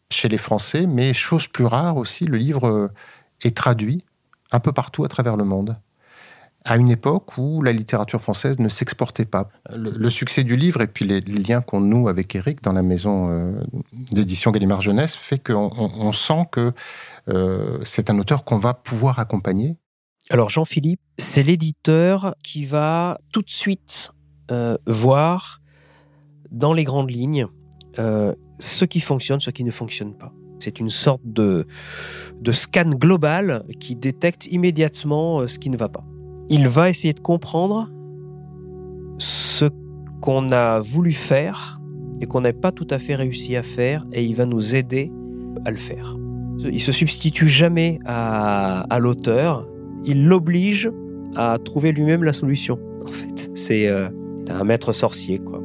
chez 0.10 0.30
les 0.30 0.38
Français, 0.38 0.88
mais 0.88 1.14
chose 1.14 1.48
plus 1.48 1.66
rare 1.66 1.98
aussi, 1.98 2.26
le 2.26 2.38
livre 2.38 2.90
est 3.44 3.56
traduit 3.56 4.04
un 4.52 4.60
peu 4.60 4.72
partout 4.72 5.04
à 5.04 5.08
travers 5.08 5.38
le 5.38 5.44
monde, 5.44 5.78
à 6.66 6.78
une 6.78 6.90
époque 6.90 7.38
où 7.38 7.62
la 7.62 7.72
littérature 7.72 8.22
française 8.22 8.58
ne 8.58 8.70
s'exportait 8.70 9.26
pas. 9.26 9.50
Le, 9.76 10.10
succès 10.10 10.44
du 10.44 10.56
livre 10.56 10.82
et 10.82 10.88
puis 10.88 11.06
les, 11.06 11.22
liens 11.22 11.62
qu'on 11.62 11.80
noue 11.80 12.08
avec 12.08 12.36
Eric 12.36 12.64
dans 12.64 12.74
la 12.74 12.82
maison 12.82 13.30
euh, 13.30 13.52
d'édition 14.12 14.52
Gallimard 14.52 14.82
Jeunesse 14.82 15.14
fait 15.14 15.38
qu'on 15.38 16.12
sent 16.12 16.48
que 16.52 16.74
euh, 17.30 17.78
c'est 17.84 18.10
un 18.10 18.18
auteur 18.18 18.44
qu'on 18.44 18.58
va 18.58 18.74
pouvoir 18.74 19.20
accompagner. 19.20 19.78
Alors 20.32 20.50
Jean-Philippe, 20.50 21.02
c'est 21.20 21.44
l'éditeur 21.44 22.36
qui 22.44 22.66
va 22.66 23.20
tout 23.32 23.44
de 23.44 23.52
suite 23.52 24.12
euh, 24.50 24.76
voir 24.88 25.62
dans 26.50 26.74
les 26.74 26.84
grandes 26.84 27.12
lignes 27.12 27.48
ce 28.60 28.84
qui 28.84 29.00
fonctionne, 29.00 29.40
ce 29.40 29.52
qui 29.52 29.64
ne 29.64 29.72
fonctionne 29.72 30.18
pas. 30.18 30.34
C'est 30.60 30.80
une 30.80 30.90
sorte 30.90 31.22
de, 31.26 31.66
de 32.42 32.52
scan 32.52 32.90
global 32.90 33.64
qui 33.80 33.96
détecte 33.96 34.48
immédiatement 34.48 35.42
euh, 35.42 35.48
ce 35.48 35.60
qui 35.60 35.70
ne 35.70 35.78
va 35.78 35.90
pas. 35.90 36.04
Il 36.50 36.68
va 36.68 36.90
essayer 36.90 37.14
de 37.14 37.20
comprendre 37.20 37.90
ce 39.18 39.66
qu'on 40.22 40.52
a 40.52 40.80
voulu 40.80 41.14
faire 41.14 41.80
et 42.22 42.26
qu'on 42.26 42.42
n'a 42.42 42.54
pas 42.54 42.72
tout 42.72 42.88
à 42.90 43.00
fait 43.00 43.16
réussi 43.16 43.56
à 43.56 43.64
faire 43.64 44.06
et 44.12 44.24
il 44.24 44.36
va 44.36 44.46
nous 44.46 44.76
aider 44.76 45.12
à 45.66 45.72
le 45.72 45.78
faire. 45.78 46.16
Il 46.60 46.82
se 46.82 46.92
substitue 46.92 47.50
jamais 47.50 48.00
à, 48.06 48.98
l'auteur, 49.00 49.68
il 50.06 50.26
l'oblige 50.26 50.90
à 51.36 51.58
trouver 51.64 51.92
lui-même 51.92 52.24
la 52.24 52.34
solution. 52.34 52.80
En 53.06 53.12
fait, 53.12 53.52
c'est 53.56 53.88
euh, 53.88 54.08
un 54.50 54.64
maître 54.64 54.94
sorcier, 54.94 55.40
quoi. 55.40 55.62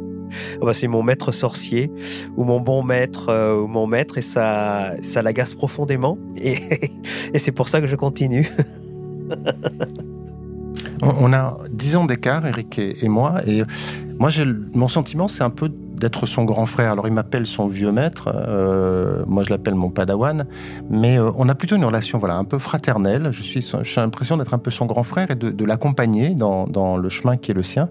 Oh, 0.61 0.67
bah, 0.67 0.73
c'est 0.73 0.89
mon 0.89 1.03
maître 1.03 1.33
sorcier 1.33 1.91
ou 2.37 2.45
mon 2.45 2.61
bon 2.61 2.83
maître 2.83 3.29
euh, 3.29 3.61
ou 3.61 3.67
mon 3.67 3.87
maître 3.87 4.19
et 4.19 4.23
ça, 4.23 4.95
ça 5.03 5.23
l'agace 5.23 5.55
profondément 5.55 6.19
et, 6.37 6.59
et 7.33 7.39
c'est 7.39 7.53
pour 7.53 7.69
ça 7.69 7.81
que 7.81 7.87
je 7.87 7.97
continue. 7.97 8.51
on 11.03 11.33
a 11.33 11.57
dix 11.71 11.97
ans 11.97 12.05
d'écart, 12.05 12.47
Eric 12.47 12.79
et, 12.79 13.09
moi, 13.09 13.41
et 13.47 13.63
moi, 14.19 14.31
mon 14.75 14.89
sentiment, 14.89 15.29
c'est 15.29 15.43
un 15.43 15.51
peu 15.51 15.71
d'être 16.01 16.27
son 16.27 16.45
grand 16.45 16.67
frère. 16.67 16.93
Alors, 16.93 17.07
il 17.07 17.13
m'appelle 17.13 17.47
son 17.47 17.69
vieux 17.69 17.93
maître, 17.93 18.33
euh, 18.35 19.23
moi, 19.27 19.45
je 19.45 19.51
l'appelle 19.51 19.75
mon 19.75 19.91
padawan, 19.91 20.47
mais 20.89 21.19
euh, 21.19 21.31
on 21.37 21.49
a 21.49 21.55
plutôt 21.55 21.77
une 21.77 21.85
relation, 21.85 22.19
voilà, 22.19 22.37
un 22.37 22.45
peu 22.45 22.59
fraternelle. 22.59 23.29
Je 23.31 23.43
suis, 23.43 23.61
j'ai 23.61 24.01
l'impression 24.01 24.37
d'être 24.39 24.55
un 24.55 24.59
peu 24.59 24.71
son 24.71 24.87
grand 24.87 25.05
frère 25.05 25.31
et 25.31 25.37
de, 25.37 25.65
l'accompagner 25.65 26.31
dans, 26.31 26.67
dans, 26.67 26.97
le 26.97 27.09
chemin 27.09 27.37
qui 27.37 27.51
est 27.53 27.55
le 27.55 27.63
sien, 27.63 27.91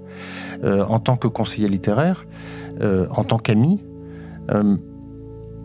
euh, 0.64 0.84
en 0.86 1.00
tant 1.00 1.16
que 1.16 1.28
conseiller 1.28 1.70
littéraire, 1.70 2.26
en 2.82 3.24
tant 3.26 3.38
qu'ami. 3.38 3.84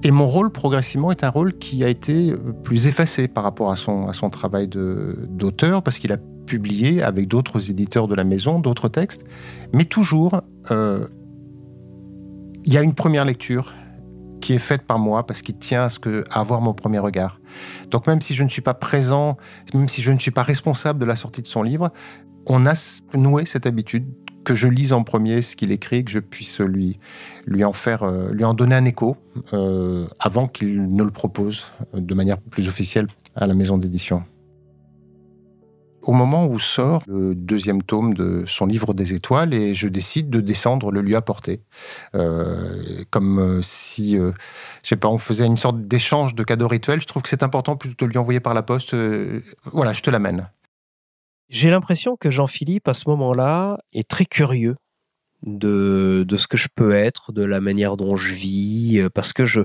et 0.03 0.11
mon 0.11 0.29
rôle, 0.29 0.51
progressivement, 0.51 1.13
est 1.13 1.23
un 1.23 1.31
rôle 1.31 1.55
qui 1.55 1.85
a 1.85 1.89
été 1.89 2.35
plus 2.65 2.89
effacé 2.89 3.29
par 3.29 3.45
rapport 3.45 3.71
à 3.71 3.77
son, 3.77 4.09
à 4.09 4.13
son 4.13 4.31
travail 4.31 4.69
d'auteur, 4.69 5.83
parce 5.83 5.99
qu'il 5.99 6.13
a 6.13 6.17
publié 6.47 7.03
avec 7.03 7.29
d'autres 7.29 7.71
éditeurs 7.71 8.09
de 8.09 8.17
la 8.17 8.25
maison, 8.25 8.59
d'autres 8.59 8.89
textes, 8.89 9.25
mais 9.73 9.85
toujours, 9.85 10.41
il 12.65 12.73
y 12.73 12.79
a 12.79 12.83
une 12.83 12.95
première 12.95 13.25
lecture 13.25 13.75
qui 14.41 14.53
est 14.53 14.59
faite 14.59 14.83
par 14.83 14.99
moi 14.99 15.27
parce 15.27 15.43
qu'il 15.43 15.57
tient 15.57 15.85
à, 15.85 15.91
ce 15.91 15.99
que, 15.99 16.25
à 16.31 16.41
avoir 16.41 16.61
mon 16.61 16.75
premier 16.75 16.99
regard. 16.99 17.41
Donc 17.91 18.07
même 18.07 18.21
si 18.21 18.35
je 18.35 18.43
ne 18.43 18.49
suis 18.49 18.63
pas 18.63 18.75
présent, 18.75 19.37
même 19.73 19.89
si 19.89 20.03
je 20.03 20.13
ne 20.13 20.19
suis 20.19 20.31
pas 20.31 20.43
responsable 20.43 20.99
de 20.99 21.07
la 21.07 21.17
sortie 21.17 21.43
de 21.43 21.47
son 21.47 21.63
livre, 21.63 21.91
on 22.47 22.67
a 22.67 22.75
noué 23.15 23.47
cette 23.47 23.67
habitude 23.67 24.07
que 24.45 24.55
je 24.55 24.69
lise 24.69 24.93
en 24.93 25.03
premier 25.03 25.41
ce 25.41 25.57
qu'il 25.57 25.73
écrit, 25.73 26.05
que 26.05 26.11
je 26.11 26.19
puisse 26.19 26.61
lui, 26.61 26.99
lui 27.47 27.65
en 27.65 27.73
faire, 27.73 28.03
euh, 28.03 28.31
lui 28.33 28.45
en 28.45 28.53
donner 28.53 28.75
un 28.75 28.85
écho 28.85 29.17
euh, 29.55 30.07
avant 30.19 30.47
qu'il 30.49 30.95
ne 30.95 31.03
le 31.03 31.11
propose 31.11 31.73
de 31.95 32.15
manière 32.15 32.39
plus 32.39 32.69
officielle 32.69 33.07
à 33.35 33.47
la 33.47 33.55
maison 33.55 33.79
d'édition 33.79 34.25
au 36.05 36.13
moment 36.13 36.47
où 36.47 36.59
sort 36.59 37.03
le 37.07 37.35
deuxième 37.35 37.83
tome 37.83 38.15
de 38.15 38.45
son 38.47 38.67
livre 38.67 38.95
des 38.95 39.15
étoiles 39.15 39.55
et 39.55 39.75
je 39.75 39.89
décide 39.89 40.31
de 40.31 40.41
descendre 40.41 40.91
le 40.91 41.01
lui 41.01 41.15
apporter. 41.15 41.63
Euh, 42.15 42.83
comme 43.11 43.39
euh, 43.39 43.63
si, 43.63 44.19
euh, 44.19 44.33
je 44.83 44.89
sais 44.89 44.97
pas, 44.97 45.09
on 45.09 45.19
faisait 45.19 45.47
une 45.47 45.57
sorte 45.57 45.81
d'échange 45.83 46.35
de 46.35 46.43
cadeaux 46.43 46.69
rituels. 46.69 47.01
Je 47.01 47.07
trouve 47.07 47.23
que 47.23 47.29
c'est 47.29 47.43
important 47.43 47.77
plutôt 47.77 48.07
de 48.07 48.11
lui 48.11 48.19
envoyer 48.19 48.41
par 48.41 48.55
la 48.55 48.63
poste. 48.63 48.95
voilà, 49.65 49.93
je 49.93 50.03
te 50.03 50.11
l'amène. 50.11 50.51
J'ai 51.49 51.71
l'impression 51.71 52.17
que 52.17 52.31
Jean-Philippe, 52.31 52.89
à 52.89 52.95
ce 52.95 53.09
moment-là, 53.11 53.79
est 53.93 54.09
très 54.09 54.25
curieux 54.25 54.77
de, 55.43 56.25
de 56.27 56.37
ce 56.37 56.47
que 56.47 56.57
je 56.57 56.69
peux 56.75 56.95
être, 56.95 57.33
de 57.33 57.45
la 57.45 57.61
manière 57.61 57.97
dont 57.97 58.17
je 58.17 58.33
vis, 58.33 59.03
parce 59.15 59.33
que 59.33 59.45
je 59.45 59.61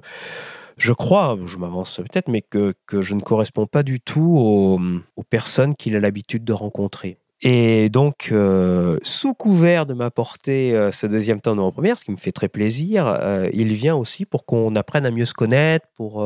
je 0.80 0.94
crois, 0.94 1.38
je 1.46 1.58
m'avance 1.58 1.98
peut-être, 1.98 2.30
mais 2.30 2.42
que, 2.42 2.74
je 2.92 3.14
ne 3.14 3.22
corresponds 3.22 3.68
pas 3.68 3.84
du 3.84 4.00
tout 4.00 4.80
aux, 5.16 5.24
personnes 5.30 5.76
qu'il 5.76 5.96
a 5.96 6.00
l'habitude 6.00 6.44
de 6.44 6.54
rencontrer. 6.54 7.18
Et 7.42 7.90
donc, 7.90 8.30
euh, 8.32 8.98
sous 9.02 9.34
couvert 9.34 9.86
de 9.86 9.94
m'apporter 9.94 10.74
euh, 10.74 10.92
ce 10.92 11.08
deuxième 11.08 11.40
temps 11.40 11.56
de 11.56 11.62
en 11.62 11.72
première, 11.72 11.98
ce 11.98 12.04
qui 12.04 12.12
me 12.12 12.18
fait 12.18 12.34
très 12.34 12.50
plaisir, 12.50 13.08
euh, 13.08 13.50
il 13.54 13.72
vient 13.74 13.96
aussi 13.96 14.26
pour 14.26 14.46
qu'on 14.46 14.76
apprenne 14.76 15.06
à 15.06 15.12
mieux 15.12 15.26
se 15.26 15.34
connaître, 15.34 15.88
pour, 15.96 16.26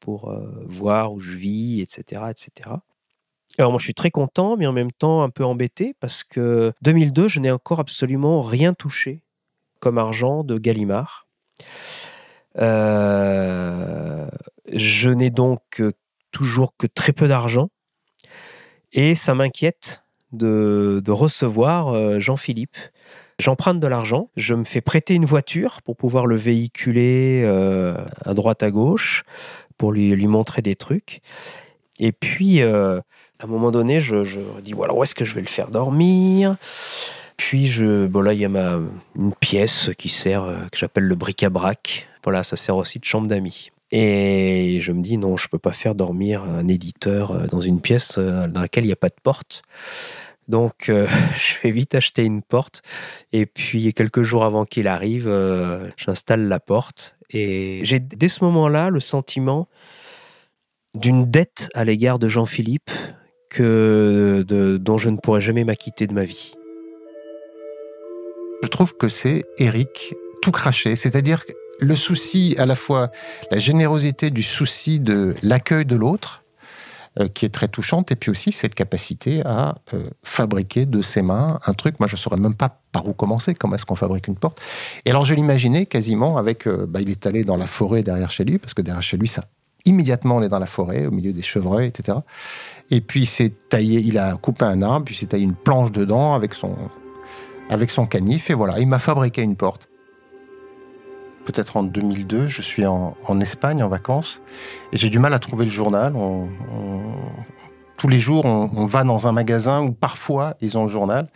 pour 0.00 0.34
voir 0.66 1.12
où 1.12 1.18
je 1.18 1.36
vis, 1.36 1.80
etc., 1.80 2.22
etc. 2.30 2.70
Alors 3.58 3.72
moi, 3.72 3.78
je 3.78 3.84
suis 3.84 3.94
très 3.94 4.10
content, 4.10 4.56
mais 4.56 4.66
en 4.66 4.72
même 4.72 4.92
temps 4.92 5.22
un 5.22 5.30
peu 5.30 5.44
embêté 5.44 5.94
parce 5.98 6.24
que 6.24 6.72
2002, 6.82 7.28
je 7.28 7.40
n'ai 7.40 7.50
encore 7.50 7.80
absolument 7.80 8.40
rien 8.40 8.72
touché 8.72 9.22
comme 9.80 9.98
argent 9.98 10.44
de 10.44 10.58
Gallimard. 10.58 11.26
Euh, 12.56 14.26
je 14.72 15.10
n'ai 15.10 15.30
donc 15.30 15.82
toujours 16.32 16.76
que 16.76 16.86
très 16.86 17.12
peu 17.12 17.28
d'argent 17.28 17.70
et 18.92 19.14
ça 19.14 19.34
m'inquiète 19.34 20.02
de, 20.32 21.02
recevoir 21.08 21.88
euh, 21.88 22.18
Jean-Philippe. 22.18 22.76
J'emprunte 23.38 23.80
de 23.80 23.86
l'argent, 23.86 24.30
je 24.36 24.54
me 24.54 24.64
fais 24.64 24.80
prêter 24.80 25.14
une 25.14 25.24
voiture 25.24 25.80
pour 25.82 25.96
pouvoir 25.96 26.26
le 26.26 26.36
véhiculer 26.36 27.42
euh, 27.44 27.96
à 28.24 28.34
droite 28.34 28.62
à 28.62 28.70
gauche, 28.70 29.22
pour 29.76 29.92
lui, 29.92 30.10
lui 30.10 30.26
montrer 30.26 30.60
des 30.60 30.74
trucs. 30.74 31.20
Et 32.00 32.10
puis, 32.10 32.62
à 32.62 33.02
un 33.40 33.46
moment 33.46 33.70
donné, 33.70 34.00
je 34.00 34.40
dis 34.60 34.72
voilà, 34.72 34.94
où 34.94 35.02
est-ce 35.02 35.14
que 35.14 35.24
je 35.24 35.34
vais 35.34 35.40
le 35.40 35.46
faire 35.46 35.68
dormir? 35.68 36.56
Puis 37.38 37.66
je, 37.66 38.06
bon 38.06 38.20
là 38.20 38.34
il 38.34 38.40
y 38.40 38.44
a 38.44 38.50
ma 38.50 38.78
une 39.16 39.32
pièce 39.32 39.90
qui 39.96 40.10
sert 40.10 40.44
que 40.70 40.76
j'appelle 40.76 41.04
le 41.04 41.14
bric-à-brac 41.14 42.08
voilà, 42.28 42.44
ça 42.44 42.56
sert 42.56 42.76
aussi 42.76 42.98
de 42.98 43.04
chambre 43.04 43.26
d'amis. 43.26 43.70
Et 43.90 44.80
je 44.80 44.92
me 44.92 45.02
dis, 45.02 45.16
non, 45.16 45.38
je 45.38 45.48
peux 45.48 45.58
pas 45.58 45.72
faire 45.72 45.94
dormir 45.94 46.42
un 46.42 46.68
éditeur 46.68 47.30
euh, 47.30 47.46
dans 47.46 47.62
une 47.62 47.80
pièce 47.80 48.16
euh, 48.18 48.46
dans 48.46 48.60
laquelle 48.60 48.84
il 48.84 48.88
n'y 48.88 48.92
a 48.92 48.96
pas 48.96 49.08
de 49.08 49.16
porte. 49.22 49.62
Donc, 50.46 50.90
euh, 50.90 51.06
je 51.36 51.54
vais 51.62 51.70
vite 51.70 51.94
acheter 51.94 52.24
une 52.24 52.42
porte. 52.42 52.82
Et 53.32 53.46
puis, 53.46 53.94
quelques 53.94 54.20
jours 54.20 54.44
avant 54.44 54.66
qu'il 54.66 54.88
arrive, 54.88 55.32
j'installe 55.96 56.48
la 56.48 56.60
porte. 56.60 57.16
Et 57.30 57.80
j'ai 57.82 57.98
dès 57.98 58.28
ce 58.28 58.44
moment-là 58.44 58.90
le 58.90 59.00
sentiment 59.00 59.68
d'une 60.94 61.30
dette 61.30 61.70
à 61.72 61.84
l'égard 61.84 62.18
de 62.18 62.28
Jean-Philippe 62.28 62.90
que 63.48 64.44
dont 64.78 64.98
je 64.98 65.08
ne 65.08 65.16
pourrai 65.16 65.40
jamais 65.40 65.64
m'acquitter 65.64 66.06
de 66.06 66.12
ma 66.12 66.24
vie. 66.24 66.57
Je 68.62 68.68
trouve 68.68 68.96
que 68.96 69.08
c'est 69.08 69.44
Eric 69.58 70.14
tout 70.42 70.50
craché, 70.50 70.96
c'est-à-dire 70.96 71.44
le 71.80 71.94
souci 71.94 72.56
à 72.58 72.66
la 72.66 72.74
fois 72.74 73.10
la 73.50 73.58
générosité 73.58 74.30
du 74.30 74.42
souci 74.42 74.98
de 74.98 75.34
l'accueil 75.42 75.84
de 75.84 75.94
l'autre, 75.94 76.42
euh, 77.20 77.28
qui 77.28 77.46
est 77.46 77.48
très 77.48 77.68
touchante, 77.68 78.12
et 78.12 78.16
puis 78.16 78.30
aussi 78.30 78.52
cette 78.52 78.74
capacité 78.74 79.42
à 79.44 79.76
euh, 79.94 80.10
fabriquer 80.22 80.86
de 80.86 81.02
ses 81.02 81.22
mains 81.22 81.58
un 81.66 81.72
truc. 81.72 81.98
Moi, 81.98 82.06
je 82.06 82.14
ne 82.14 82.18
saurais 82.18 82.36
même 82.36 82.54
pas 82.54 82.80
par 82.92 83.08
où 83.08 83.12
commencer, 83.12 83.54
comment 83.54 83.76
est-ce 83.76 83.86
qu'on 83.86 83.96
fabrique 83.96 84.28
une 84.28 84.36
porte? 84.36 84.60
Et 85.04 85.10
alors, 85.10 85.24
je 85.24 85.34
l'imaginais 85.34 85.86
quasiment 85.86 86.36
avec. 86.36 86.66
Euh, 86.66 86.86
bah, 86.86 87.00
il 87.00 87.10
est 87.10 87.26
allé 87.26 87.44
dans 87.44 87.56
la 87.56 87.66
forêt 87.66 88.02
derrière 88.02 88.30
chez 88.30 88.44
lui, 88.44 88.58
parce 88.58 88.74
que 88.74 88.82
derrière 88.82 89.02
chez 89.02 89.16
lui, 89.16 89.26
ça. 89.26 89.44
Immédiatement, 89.84 90.36
on 90.36 90.42
est 90.42 90.48
dans 90.48 90.58
la 90.58 90.66
forêt, 90.66 91.06
au 91.06 91.10
milieu 91.10 91.32
des 91.32 91.42
chevreuils, 91.42 91.86
etc. 91.86 92.18
Et 92.90 93.00
puis, 93.00 93.28
il 93.40 93.50
taillé, 93.50 94.00
il 94.00 94.18
a 94.18 94.36
coupé 94.36 94.64
un 94.64 94.82
arbre, 94.82 95.06
puis 95.06 95.14
il 95.14 95.18
s'est 95.18 95.26
taillé 95.26 95.44
une 95.44 95.54
planche 95.54 95.90
dedans 95.90 96.34
avec 96.34 96.54
son, 96.54 96.76
avec 97.70 97.90
son 97.90 98.06
canif, 98.06 98.50
et 98.50 98.54
voilà, 98.54 98.78
il 98.78 98.88
m'a 98.88 98.98
fabriqué 98.98 99.42
une 99.42 99.56
porte 99.56 99.88
peut-être 101.48 101.78
en 101.78 101.82
2002, 101.82 102.46
je 102.46 102.60
suis 102.60 102.84
en, 102.84 103.16
Espagne 103.40 103.82
en 103.82 103.88
vacances 103.88 104.42
et 104.92 104.98
j'ai 104.98 105.08
du 105.08 105.18
mal 105.18 105.32
à 105.32 105.38
trouver 105.38 105.64
le 105.64 105.70
journal. 105.70 106.12
tous 107.96 108.08
les 108.08 108.18
jours, 108.18 108.44
on, 108.44 108.84
va 108.84 109.02
dans 109.02 109.26
un 109.28 109.32
magasin 109.32 109.80
où 109.80 109.92
parfois 109.92 110.56
ils 110.60 110.76
ont 110.76 110.84
le 110.84 110.90
journal. 110.90 111.28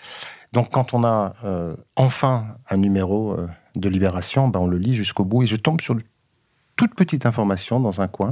Donc 0.52 0.70
quand 0.70 0.92
on 0.92 1.02
a 1.02 1.32
euh, 1.44 1.74
enfin 1.96 2.44
un 2.68 2.76
numéro 2.76 3.32
euh, 3.32 3.48
de 3.74 3.88
Libération, 3.88 4.48
ben 4.48 4.60
on 4.60 4.66
le 4.66 4.76
lit 4.76 4.94
jusqu'au 4.94 5.24
bout 5.24 5.44
et 5.44 5.46
je 5.46 5.56
tombe 5.56 5.80
sur 5.80 5.96
toute 6.76 6.94
petite 6.94 7.24
information 7.24 7.80
dans 7.80 8.02
un 8.02 8.08
coin. 8.08 8.30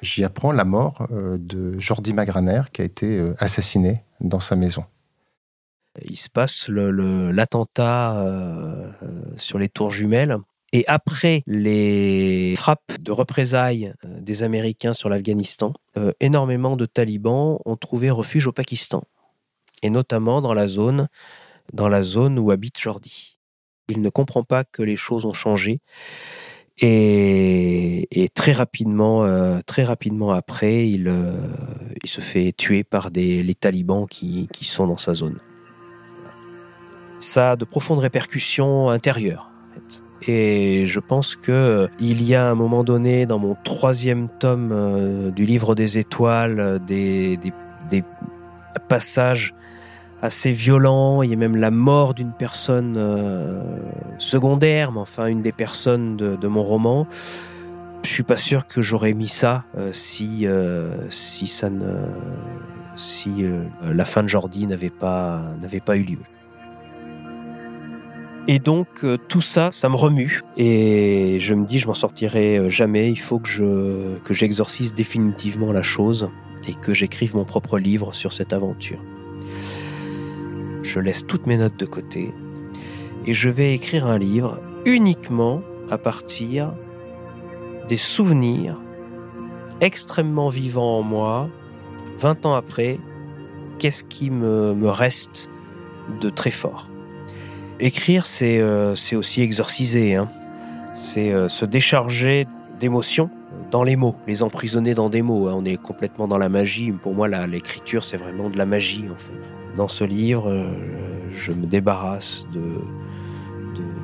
J'y 0.00 0.24
apprends 0.24 0.52
la 0.52 0.64
mort 0.64 1.06
euh, 1.12 1.36
de 1.38 1.78
Jordi 1.78 2.14
Magraner 2.14 2.62
qui 2.72 2.80
a 2.80 2.84
été 2.86 3.22
assassiné 3.38 4.04
dans 4.22 4.40
sa 4.40 4.56
maison. 4.56 4.84
Il 6.04 6.16
se 6.16 6.28
passe 6.28 6.68
l'attentat 6.68 8.24
sur 9.36 9.58
les 9.58 9.68
tours 9.68 9.90
jumelles 9.90 10.38
et 10.72 10.84
après 10.86 11.42
les 11.46 12.54
frappes 12.56 12.92
de 13.00 13.10
représailles 13.10 13.92
euh, 14.04 14.20
des 14.20 14.42
Américains 14.42 14.92
sur 14.92 15.08
l'Afghanistan, 15.08 15.72
euh, 15.96 16.12
énormément 16.20 16.76
de 16.76 16.86
talibans 16.86 17.58
ont 17.64 17.76
trouvé 17.76 18.10
refuge 18.10 18.46
au 18.46 18.52
Pakistan, 18.52 19.02
et 19.82 19.90
notamment 19.90 20.40
dans 20.40 20.54
la 20.54 20.68
zone, 20.68 21.08
dans 21.72 21.88
la 21.88 22.02
zone 22.02 22.38
où 22.38 22.52
habite 22.52 22.78
Jordi. 22.78 23.38
Il 23.88 24.00
ne 24.00 24.10
comprend 24.10 24.44
pas 24.44 24.62
que 24.62 24.82
les 24.82 24.96
choses 24.96 25.26
ont 25.26 25.32
changé. 25.32 25.80
Et, 26.82 28.06
très 28.34 28.52
rapidement, 28.52 29.24
euh, 29.24 29.60
très 29.66 29.84
rapidement 29.84 30.30
après, 30.30 30.88
il, 30.88 31.12
se 32.04 32.20
fait 32.22 32.54
tuer 32.56 32.84
par 32.84 33.10
les 33.10 33.54
talibans 33.54 34.06
qui 34.08 34.48
sont 34.62 34.86
dans 34.86 34.96
sa 34.96 35.12
zone. 35.12 35.38
Ça 37.20 37.52
a 37.52 37.56
de 37.56 37.64
profondes 37.64 38.00
répercussions 38.00 38.90
intérieures. 38.90 39.50
Et 40.26 40.84
je 40.86 41.00
pense 41.00 41.36
que 41.36 41.52
euh, 41.52 41.86
il 41.98 42.22
y 42.22 42.34
a 42.34 42.46
un 42.46 42.54
moment 42.54 42.84
donné 42.84 43.24
dans 43.26 43.38
mon 43.38 43.56
troisième 43.64 44.28
tome 44.28 44.70
euh, 44.72 45.30
du 45.30 45.46
livre 45.46 45.74
des 45.74 45.98
étoiles 45.98 46.60
euh, 46.60 46.78
des, 46.78 47.38
des, 47.38 48.04
passages 48.88 49.54
assez 50.20 50.52
violents. 50.52 51.22
Il 51.22 51.30
y 51.30 51.32
a 51.32 51.36
même 51.36 51.56
la 51.56 51.70
mort 51.70 52.14
d'une 52.14 52.32
personne 52.32 52.98
secondaire, 54.18 54.92
mais 54.92 55.00
enfin 55.00 55.26
une 55.26 55.42
des 55.42 55.52
personnes 55.52 56.16
de, 56.16 56.46
mon 56.46 56.62
roman. 56.62 57.06
Je 58.04 58.10
suis 58.10 58.22
pas 58.22 58.36
sûr 58.36 58.66
que 58.66 58.80
j'aurais 58.80 59.12
mis 59.12 59.28
ça 59.28 59.64
si 59.90 60.46
si 61.08 61.46
ça 61.46 61.70
ne 61.70 61.96
si 62.94 63.44
la 63.82 64.04
fin 64.04 64.22
de 64.22 64.28
Jordi 64.28 64.66
n'avait 64.66 64.90
pas 64.90 65.42
n'avait 65.60 65.80
pas 65.80 65.96
eu 65.96 66.02
lieu. 66.02 66.18
Et 68.48 68.58
donc 68.58 69.04
euh, 69.04 69.16
tout 69.28 69.40
ça, 69.40 69.70
ça 69.70 69.88
me 69.88 69.96
remue 69.96 70.42
et 70.56 71.38
je 71.40 71.54
me 71.54 71.64
dis 71.64 71.78
je 71.78 71.86
m'en 71.86 71.94
sortirai 71.94 72.58
euh, 72.58 72.68
jamais. 72.68 73.10
Il 73.10 73.18
faut 73.18 73.38
que 73.38 73.48
je 73.48 74.18
que 74.24 74.34
j'exorcise 74.34 74.94
définitivement 74.94 75.72
la 75.72 75.82
chose 75.82 76.30
et 76.66 76.74
que 76.74 76.92
j'écrive 76.94 77.36
mon 77.36 77.44
propre 77.44 77.78
livre 77.78 78.14
sur 78.14 78.32
cette 78.32 78.52
aventure. 78.52 78.98
Je 80.82 81.00
laisse 81.00 81.26
toutes 81.26 81.46
mes 81.46 81.58
notes 81.58 81.78
de 81.78 81.86
côté 81.86 82.32
et 83.26 83.34
je 83.34 83.50
vais 83.50 83.74
écrire 83.74 84.06
un 84.06 84.18
livre 84.18 84.60
uniquement 84.84 85.62
à 85.90 85.98
partir 85.98 86.72
des 87.88 87.98
souvenirs 87.98 88.80
extrêmement 89.80 90.48
vivants 90.48 90.98
en 90.98 91.02
moi. 91.02 91.48
20 92.18 92.46
ans 92.46 92.54
après, 92.54 92.98
qu'est-ce 93.78 94.04
qui 94.04 94.30
me, 94.30 94.74
me 94.74 94.88
reste 94.88 95.50
de 96.20 96.28
très 96.28 96.50
fort 96.50 96.89
Écrire, 97.82 98.26
c'est 98.26 98.58
euh, 98.58 98.92
aussi 98.92 99.40
exorciser. 99.40 100.14
Hein. 100.14 100.28
C'est 100.92 101.32
euh, 101.32 101.48
se 101.48 101.64
décharger 101.64 102.46
d'émotions 102.78 103.30
dans 103.70 103.82
les 103.82 103.96
mots, 103.96 104.16
les 104.26 104.42
emprisonner 104.42 104.92
dans 104.92 105.08
des 105.08 105.22
mots. 105.22 105.48
Hein. 105.48 105.54
On 105.56 105.64
est 105.64 105.80
complètement 105.80 106.28
dans 106.28 106.36
la 106.36 106.50
magie. 106.50 106.92
Pour 106.92 107.14
moi, 107.14 107.26
l'écriture, 107.46 108.04
c'est 108.04 108.18
vraiment 108.18 108.50
de 108.50 108.58
la 108.58 108.66
magie. 108.66 109.06
En 109.10 109.16
fait. 109.16 109.32
Dans 109.78 109.88
ce 109.88 110.04
livre, 110.04 110.50
euh, 110.50 110.70
je 111.30 111.52
me 111.52 111.64
débarrasse 111.64 112.46
de, 112.52 112.60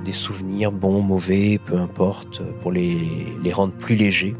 des 0.06 0.12
souvenirs, 0.12 0.72
bons, 0.72 1.02
mauvais, 1.02 1.60
peu 1.62 1.76
importe, 1.76 2.42
pour 2.62 2.72
les, 2.72 3.06
les 3.42 3.52
rendre 3.52 3.74
plus 3.74 3.94
légers 3.94 4.36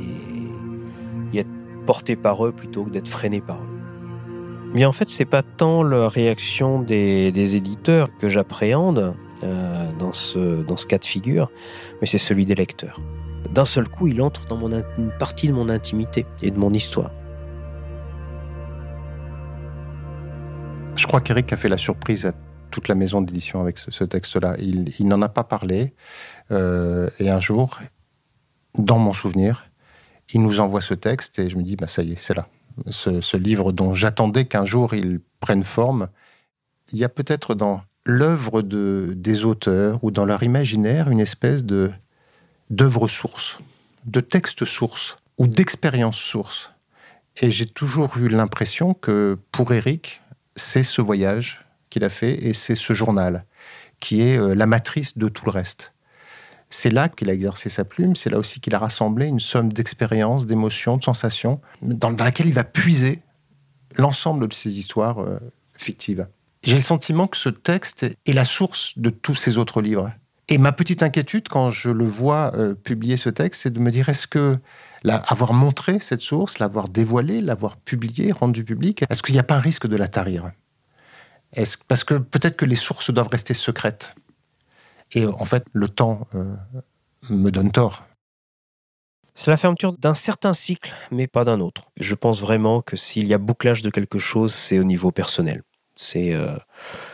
et, 0.00 1.36
et 1.36 1.40
être 1.40 1.50
porté 1.86 2.16
par 2.16 2.44
eux 2.44 2.50
plutôt 2.50 2.84
que 2.84 2.90
d'être 2.90 3.08
freiné 3.08 3.40
par 3.40 3.58
eux. 3.58 3.79
Mais 4.72 4.84
en 4.84 4.92
fait, 4.92 5.08
c'est 5.08 5.24
pas 5.24 5.42
tant 5.42 5.82
la 5.82 6.08
réaction 6.08 6.80
des, 6.80 7.56
éditeurs 7.56 8.08
que 8.18 8.28
j'appréhende 8.28 9.14
euh, 9.42 9.90
dans, 9.98 10.12
ce, 10.12 10.62
dans 10.62 10.76
ce 10.76 10.86
cas 10.86 10.98
de 10.98 11.04
figure, 11.04 11.50
mais 12.00 12.06
c'est 12.06 12.18
celui 12.18 12.46
des 12.46 12.54
lecteurs. 12.54 13.00
D'un 13.52 13.64
seul 13.64 13.88
coup, 13.88 14.06
il 14.06 14.22
entre 14.22 14.46
dans 14.46 14.56
mon, 14.56 14.70
une 14.70 15.12
partie 15.18 15.48
de 15.48 15.52
mon 15.52 15.68
intimité 15.68 16.24
et 16.42 16.52
de 16.52 16.58
mon 16.58 16.70
histoire. 16.70 17.10
Je 20.94 21.06
crois 21.06 21.20
qu'Eric 21.20 21.52
a 21.52 21.56
fait 21.56 21.68
la 21.68 21.78
surprise 21.78 22.26
à 22.26 22.32
toute 22.70 22.86
la 22.86 22.94
maison 22.94 23.22
d'édition 23.22 23.60
avec 23.60 23.78
ce, 23.78 24.04
texte-là. 24.04 24.54
Il, 24.60 25.08
n'en 25.08 25.20
a 25.22 25.28
pas 25.28 25.42
parlé. 25.42 25.94
Euh, 26.52 27.10
et 27.18 27.28
un 27.28 27.40
jour, 27.40 27.80
dans 28.78 28.98
mon 28.98 29.12
souvenir, 29.12 29.64
il 30.32 30.42
nous 30.42 30.60
envoie 30.60 30.80
ce 30.80 30.94
texte 30.94 31.40
et 31.40 31.48
je 31.48 31.56
me 31.56 31.62
dis, 31.62 31.74
bah, 31.74 31.88
ça 31.88 32.02
y 32.04 32.12
est, 32.12 32.18
c'est 32.18 32.34
là 32.34 32.46
ce, 32.86 33.36
livre 33.36 33.72
dont 33.72 33.94
j'attendais 33.94 34.44
qu'un 34.46 34.64
jour 34.64 34.94
il 34.94 35.20
prenne 35.40 35.64
forme, 35.64 36.08
il 36.92 36.98
y 36.98 37.04
a 37.04 37.08
peut-être 37.08 37.54
dans 37.54 37.82
l'œuvre 38.04 38.62
de, 38.62 39.12
des 39.16 39.44
auteurs 39.44 40.02
ou 40.02 40.10
dans 40.10 40.24
leur 40.24 40.42
imaginaire 40.42 41.10
une 41.10 41.20
espèce 41.20 41.64
de 41.64 41.90
d'œuvre 42.70 43.08
source, 43.08 43.58
de 44.06 44.20
texte 44.20 44.64
source 44.64 45.16
ou 45.38 45.48
d'expérience 45.48 46.16
source. 46.16 46.70
Et 47.40 47.50
j'ai 47.50 47.66
toujours 47.66 48.16
eu 48.16 48.28
l'impression 48.28 48.94
que 48.94 49.38
pour 49.50 49.72
Eric, 49.72 50.22
c'est 50.54 50.84
ce 50.84 51.02
voyage 51.02 51.64
qu'il 51.90 52.04
a 52.04 52.10
fait 52.10 52.44
et 52.44 52.54
c'est 52.54 52.76
ce 52.76 52.92
journal 52.92 53.44
qui 53.98 54.22
est 54.22 54.38
euh, 54.38 54.54
la 54.54 54.66
matrice 54.66 55.18
de 55.18 55.28
tout 55.28 55.44
le 55.44 55.50
reste. 55.50 55.92
C'est 56.70 56.90
là 56.90 57.08
qu'il 57.08 57.28
a 57.28 57.32
exercé 57.32 57.68
sa 57.68 57.84
plume, 57.84 58.14
c'est 58.14 58.30
là 58.30 58.38
aussi 58.38 58.60
qu'il 58.60 58.74
a 58.74 58.78
rassemblé 58.78 59.26
une 59.26 59.40
somme 59.40 59.72
d'expériences, 59.72 60.46
d'émotions, 60.46 60.96
de 60.96 61.04
sensations, 61.04 61.60
dans, 61.82 62.10
laquelle 62.10 62.46
il 62.46 62.54
va 62.54 62.64
puiser 62.64 63.20
l'ensemble 63.96 64.46
de 64.46 64.54
ses 64.54 64.78
histoires 64.78 65.20
euh, 65.20 65.40
fictives. 65.76 66.28
J'ai 66.62 66.76
le 66.76 66.80
sentiment 66.80 67.26
que 67.26 67.36
ce 67.36 67.48
texte 67.48 68.06
est 68.24 68.32
la 68.32 68.44
source 68.44 68.96
de 68.96 69.10
tous 69.10 69.34
ces 69.34 69.58
autres 69.58 69.82
livres. 69.82 70.12
Et 70.48 70.58
ma 70.58 70.72
petite 70.72 71.02
inquiétude, 71.02 71.48
quand 71.48 71.70
je 71.70 71.90
le 71.90 72.04
vois 72.04 72.52
euh, 72.54 72.74
publier 72.74 73.16
ce 73.16 73.30
texte, 73.30 73.62
c'est 73.62 73.72
de 73.72 73.80
me 73.80 73.90
dire 73.90 74.08
est-ce 74.08 74.26
que 74.26 74.58
avoir 75.08 75.54
montré 75.54 75.98
cette 76.00 76.20
source, 76.20 76.58
l'avoir 76.58 76.88
dévoilée, 76.88 77.40
l'avoir 77.40 77.76
publiée, 77.78 78.32
rendue 78.32 78.64
publique, 78.64 79.04
est-ce 79.08 79.22
qu'il 79.22 79.32
n'y 79.32 79.38
a 79.38 79.44
pas 79.44 79.56
un 79.56 79.60
risque 79.60 79.86
de 79.86 79.96
la 79.96 80.08
tarir? 80.08 80.50
Parce 81.88 82.04
que 82.04 82.14
peut-être 82.14 82.56
que 82.56 82.66
les 82.66 82.76
sources 82.76 83.10
doivent 83.10 83.28
rester 83.28 83.54
secrètes. 83.54 84.14
Et 85.12 85.26
en 85.26 85.44
fait, 85.44 85.64
le 85.72 85.88
temps 85.88 86.26
euh, 86.34 86.54
me 87.28 87.50
donne 87.50 87.70
tort. 87.70 88.04
C'est 89.34 89.50
la 89.50 89.56
fermeture 89.56 89.92
d'un 89.92 90.14
certain 90.14 90.52
cycle, 90.52 90.92
mais 91.10 91.26
pas 91.26 91.44
d'un 91.44 91.60
autre. 91.60 91.90
Je 91.98 92.14
pense 92.14 92.40
vraiment 92.40 92.82
que 92.82 92.96
s'il 92.96 93.26
y 93.26 93.34
a 93.34 93.38
bouclage 93.38 93.82
de 93.82 93.90
quelque 93.90 94.18
chose, 94.18 94.52
c'est 94.52 94.78
au 94.78 94.84
niveau 94.84 95.12
personnel. 95.12 95.62
C'est 95.94 96.34
euh, 96.34 96.56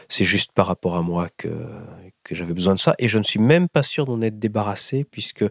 c'est 0.09 0.25
juste 0.25 0.53
par 0.53 0.67
rapport 0.67 0.97
à 0.97 1.03
moi 1.03 1.29
que, 1.37 1.49
que 2.23 2.35
j'avais 2.35 2.53
besoin 2.53 2.75
de 2.75 2.79
ça. 2.79 2.95
Et 2.99 3.09
je 3.09 3.19
ne 3.19 3.23
suis 3.23 3.41
même 3.41 3.69
pas 3.69 3.83
sûr 3.83 4.07
d'en 4.07 4.21
être 4.23 4.39
débarrassé, 4.39 5.05
puisque 5.05 5.45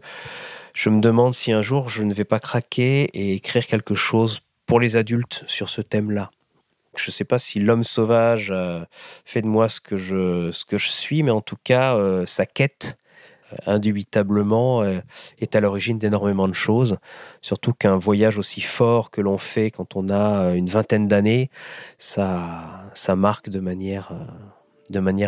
je 0.74 0.90
me 0.90 1.02
demande 1.02 1.34
si 1.34 1.52
un 1.52 1.62
jour 1.62 1.90
je 1.90 2.04
ne 2.04 2.14
vais 2.14 2.26
pas 2.26 2.40
craquer 2.40 3.04
et 3.14 3.34
écrire 3.34 3.66
quelque 3.66 3.96
chose 3.96 4.42
pour 4.66 4.80
les 4.80 4.96
adultes 4.98 5.44
sur 5.48 5.70
ce 5.70 5.82
thème-là. 5.82 6.32
Je 6.98 7.10
ne 7.10 7.12
sais 7.12 7.24
pas 7.26 7.40
si 7.40 7.60
l'homme 7.60 7.84
sauvage 7.84 8.52
euh, 8.52 8.84
fait 9.26 9.42
de 9.42 9.48
moi 9.48 9.70
ce 9.70 9.80
que, 9.80 9.96
je, 9.96 10.52
suis, 10.78 11.24
mais 11.24 11.32
en 11.32 11.42
tout 11.42 11.58
cas, 11.64 11.96
euh, 11.96 12.26
sa 12.26 12.46
quête 12.46 12.98
indubitablement 13.68 14.84
est 15.40 15.56
à 15.56 15.60
l'origine 15.60 16.00
d'énormément 16.00 16.48
de 16.48 16.54
choses. 16.54 16.98
Surtout 17.42 17.74
qu'un 17.74 17.96
voyage 17.96 18.40
aussi 18.40 18.60
fort 18.60 19.12
que 19.12 19.22
l'on 19.22 19.38
fait 19.38 19.70
quand 19.70 19.96
on 19.96 20.10
a 20.10 20.56
une 20.56 20.66
vingtaine 20.66 21.08
d'années, 21.08 21.52
ça, 22.00 22.92
marque 23.16 23.50
de 23.50 23.60
manière, 23.60 24.12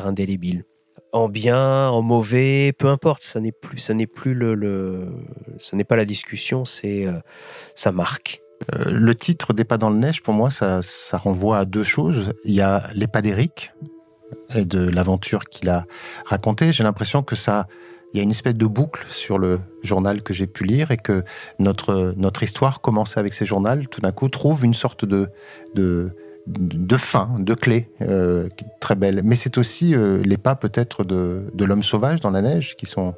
indélébile 0.08 0.66
en 1.12 1.30
bien, 1.30 1.90
en 1.90 2.02
mauvais, 2.02 2.74
peu 2.78 2.88
importe, 2.88 3.24
ça 3.24 3.40
n'est 3.40 3.52
plus, 3.52 3.80
ça 3.80 3.94
n'est 3.94 4.08
le, 4.26 5.08
ça 5.58 5.76
n'est 5.78 5.84
pas 5.84 5.96
la 5.96 6.06
discussion, 6.06 6.66
c'est 6.66 7.06
euh, 7.06 7.20
ça 7.76 7.92
marque. 7.92 8.42
Euh, 8.76 8.90
le 8.90 9.16
titre 9.16 9.54
des 9.54 9.64
pas 9.64 9.78
dans 9.78 9.90
le 9.90 9.98
neige, 9.98 10.22
pour 10.22 10.34
moi, 10.34 10.50
ça, 10.50 10.82
renvoie 11.14 11.60
à 11.60 11.66
deux 11.66 11.84
choses. 11.84 12.34
Il 12.46 12.54
y 12.54 12.62
a 12.62 12.84
les 12.94 13.08
pas 13.08 13.22
d'Éric 13.22 13.74
et 14.56 14.66
de 14.66 14.90
l'aventure 14.90 15.46
qu'il 15.46 15.70
a 15.70 15.86
racontée. 16.26 16.72
J'ai 16.72 16.84
l'impression 16.84 17.24
que 17.24 17.36
ça, 17.36 17.68
il 18.14 18.18
y 18.18 18.20
a 18.20 18.24
une 18.24 18.32
espèce 18.32 18.56
de 18.56 18.66
boucle 18.66 19.06
sur 19.10 19.38
le 19.38 19.60
journal 19.84 20.22
que 20.22 20.34
j'ai 20.34 20.48
pu 20.48 20.64
lire 20.64 20.92
et 20.92 20.98
que 20.98 21.24
notre 21.60 22.44
histoire 22.44 22.82
commence 22.82 23.18
avec 23.18 23.34
ces 23.34 23.46
journaux, 23.46 23.86
tout 23.90 24.02
d'un 24.02 24.12
coup 24.12 24.28
trouve 24.28 24.66
une 24.66 24.74
sorte 24.74 25.06
de 25.06 25.30
fin, 26.98 27.36
de 27.40 27.54
clé, 27.54 27.90
euh, 28.02 28.50
très 28.82 28.96
belle. 28.96 29.22
Mais 29.24 29.36
c'est 29.36 29.58
aussi 29.58 29.96
euh, 29.96 30.22
les 30.24 30.38
pas 30.38 30.56
peut-être 30.56 31.06
de, 31.06 31.50
l'homme 31.58 31.84
sauvage 31.84 32.20
dans 32.20 32.32
la 32.32 32.42
neige 32.42 32.76
qui 32.76 32.86
sont, 32.86 33.14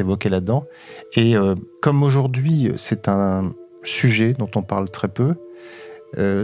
évoqués 0.00 0.28
là-dedans. 0.28 0.64
Et 1.14 1.36
comme 1.80 2.02
aujourd'hui 2.02 2.72
c'est 2.76 3.08
un 3.08 3.52
sujet 3.86 4.32
dont 4.32 4.50
on 4.54 4.62
parle 4.62 4.90
très 4.90 5.08
peu, 5.08 5.34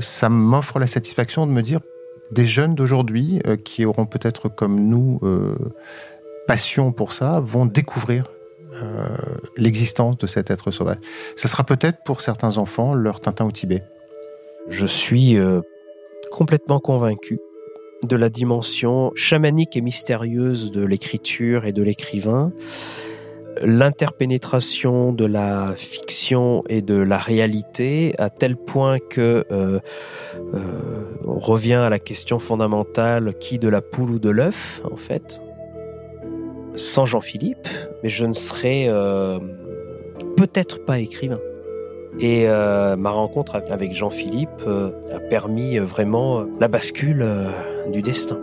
ça 0.00 0.28
m'offre 0.28 0.78
la 0.78 0.86
satisfaction 0.86 1.46
de 1.46 1.52
me 1.52 1.62
dire 1.62 1.80
des 2.30 2.46
jeunes 2.46 2.74
d'aujourd'hui 2.74 3.40
qui 3.64 3.84
auront 3.84 4.06
peut-être 4.06 4.48
comme 4.48 4.88
nous 4.88 5.20
passion 6.46 6.92
pour 6.92 7.12
ça 7.12 7.40
vont 7.40 7.66
découvrir 7.66 8.30
l'existence 9.56 10.16
de 10.18 10.26
cet 10.26 10.50
être 10.50 10.70
sauvage. 10.70 10.96
Ça 11.36 11.48
sera 11.48 11.64
peut-être 11.64 11.98
pour 12.04 12.20
certains 12.20 12.58
enfants 12.58 12.94
leur 12.94 13.20
Tintin 13.20 13.44
au 13.44 13.52
Tibet. 13.52 13.82
Je 14.68 14.86
suis 14.86 15.36
complètement 16.30 16.80
convaincu 16.80 17.38
de 18.02 18.16
la 18.16 18.28
dimension 18.28 19.12
chamanique 19.14 19.76
et 19.76 19.80
mystérieuse 19.80 20.72
de 20.72 20.84
l'écriture 20.84 21.66
et 21.66 21.72
de 21.72 21.82
l'écrivain, 21.82 22.52
l'interpénétration 23.60 25.12
de 25.12 25.24
la 25.24 25.74
fiction 25.76 26.62
et 26.68 26.82
de 26.82 26.94
la 26.94 27.18
réalité 27.18 28.14
à 28.18 28.30
tel 28.30 28.56
point 28.56 28.98
que 28.98 29.44
euh, 29.50 29.78
euh, 30.54 30.58
revient 31.24 31.74
à 31.74 31.90
la 31.90 31.98
question 31.98 32.38
fondamentale 32.38 33.34
qui 33.38 33.58
de 33.58 33.68
la 33.68 33.80
poule 33.80 34.12
ou 34.12 34.18
de 34.18 34.30
l'œuf 34.30 34.80
en 34.90 34.96
fait? 34.96 35.42
Sans 36.74 37.04
Jean-Philippe, 37.04 37.68
mais 38.02 38.08
je 38.08 38.24
ne 38.24 38.32
serais 38.32 38.86
euh, 38.88 39.38
peut-être 40.36 40.84
pas 40.84 40.98
écrivain. 40.98 41.40
Et 42.20 42.46
ma 42.46 43.10
rencontre 43.10 43.56
avec 43.70 43.94
Jean-Philippe 43.94 44.66
a 44.66 45.18
permis 45.18 45.78
vraiment 45.78 46.44
la 46.60 46.68
bascule 46.68 47.26
du 47.90 48.02
destin. 48.02 48.38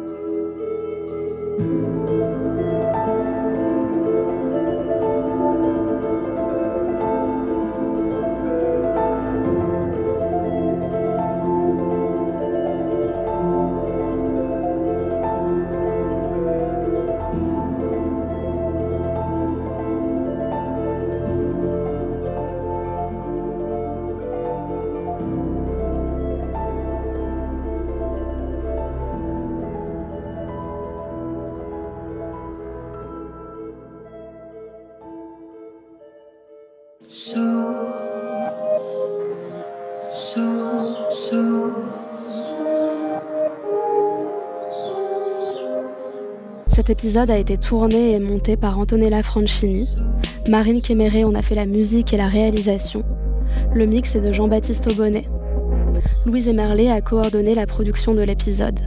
Cet 46.89 47.04
épisode 47.04 47.30
a 47.30 47.38
été 47.38 47.56
tourné 47.60 48.13
et 48.13 48.19
monté 48.19 48.58
par 48.58 48.80
Antonella 48.80 49.21
Franchini. 49.21 49.88
Marine 50.47 50.82
Kéméré 50.82 51.23
en 51.23 51.36
a 51.36 51.43
fait 51.43 51.54
la 51.54 51.67
musique 51.67 52.15
et 52.15 52.17
la 52.17 52.28
réalisation. 52.28 53.04
Le 53.75 53.86
mix 53.86 54.15
est 54.15 54.21
de 54.21 54.34
Jean-Baptiste 54.34 54.88
Aubonnet. 54.88 55.30
Louise 56.25 56.47
Emerlet 56.47 56.89
a 56.89 56.99
coordonné 57.02 57.54
la 57.54 57.67
production 57.67 58.15
de 58.15 58.23
l'épisode. 58.23 58.80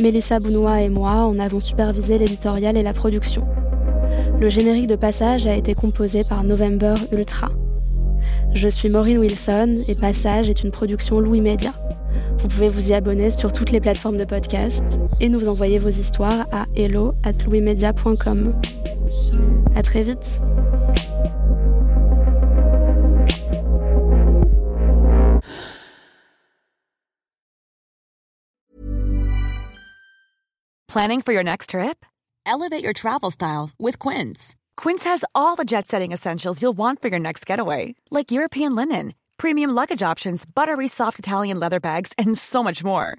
Mélissa 0.00 0.38
Bounois 0.38 0.82
et 0.82 0.88
moi 0.88 1.24
en 1.24 1.40
avons 1.40 1.58
supervisé 1.58 2.16
l'éditorial 2.16 2.76
et 2.76 2.84
la 2.84 2.92
production. 2.92 3.44
Le 4.38 4.48
générique 4.48 4.86
de 4.86 4.94
passage 4.94 5.48
a 5.48 5.56
été 5.56 5.74
composé 5.74 6.22
par 6.22 6.44
November 6.44 6.94
Ultra. 7.10 7.48
Je 8.54 8.68
suis 8.68 8.88
Maureen 8.88 9.18
Wilson 9.18 9.82
et 9.88 9.96
Passage 9.96 10.48
est 10.48 10.62
une 10.62 10.70
production 10.70 11.18
Louis 11.18 11.40
Média. 11.40 11.74
Vous 12.38 12.46
pouvez 12.46 12.68
vous 12.68 12.90
y 12.90 12.94
abonner 12.94 13.32
sur 13.32 13.52
toutes 13.52 13.72
les 13.72 13.80
plateformes 13.80 14.16
de 14.16 14.24
podcast 14.24 14.84
et 15.20 15.28
nous 15.28 15.48
envoyer 15.48 15.78
vos 15.78 15.90
histoires 15.90 16.46
à 16.52 16.66
hello 16.74 17.14
at 17.24 17.44
louismedia.com. 17.46 18.54
À 19.74 19.82
très 19.82 20.02
vite! 20.02 20.40
Planning 30.88 31.20
for 31.20 31.32
your 31.32 31.44
next 31.44 31.70
trip? 31.70 32.06
Elevate 32.46 32.82
your 32.82 32.94
travel 32.94 33.30
style 33.30 33.70
with 33.78 33.98
Quince. 33.98 34.56
Quince 34.78 35.04
has 35.04 35.24
all 35.34 35.54
the 35.56 35.64
jet 35.64 35.86
setting 35.86 36.12
essentials 36.12 36.62
you'll 36.62 36.76
want 36.76 37.02
for 37.02 37.08
your 37.08 37.18
next 37.18 37.44
getaway, 37.44 37.94
like 38.10 38.30
European 38.30 38.74
linen 38.74 39.12
premium 39.38 39.70
luggage 39.70 40.02
options, 40.02 40.44
buttery 40.46 40.88
soft 40.88 41.18
Italian 41.18 41.60
leather 41.60 41.80
bags, 41.80 42.12
and 42.18 42.36
so 42.38 42.62
much 42.62 42.82
more. 42.84 43.18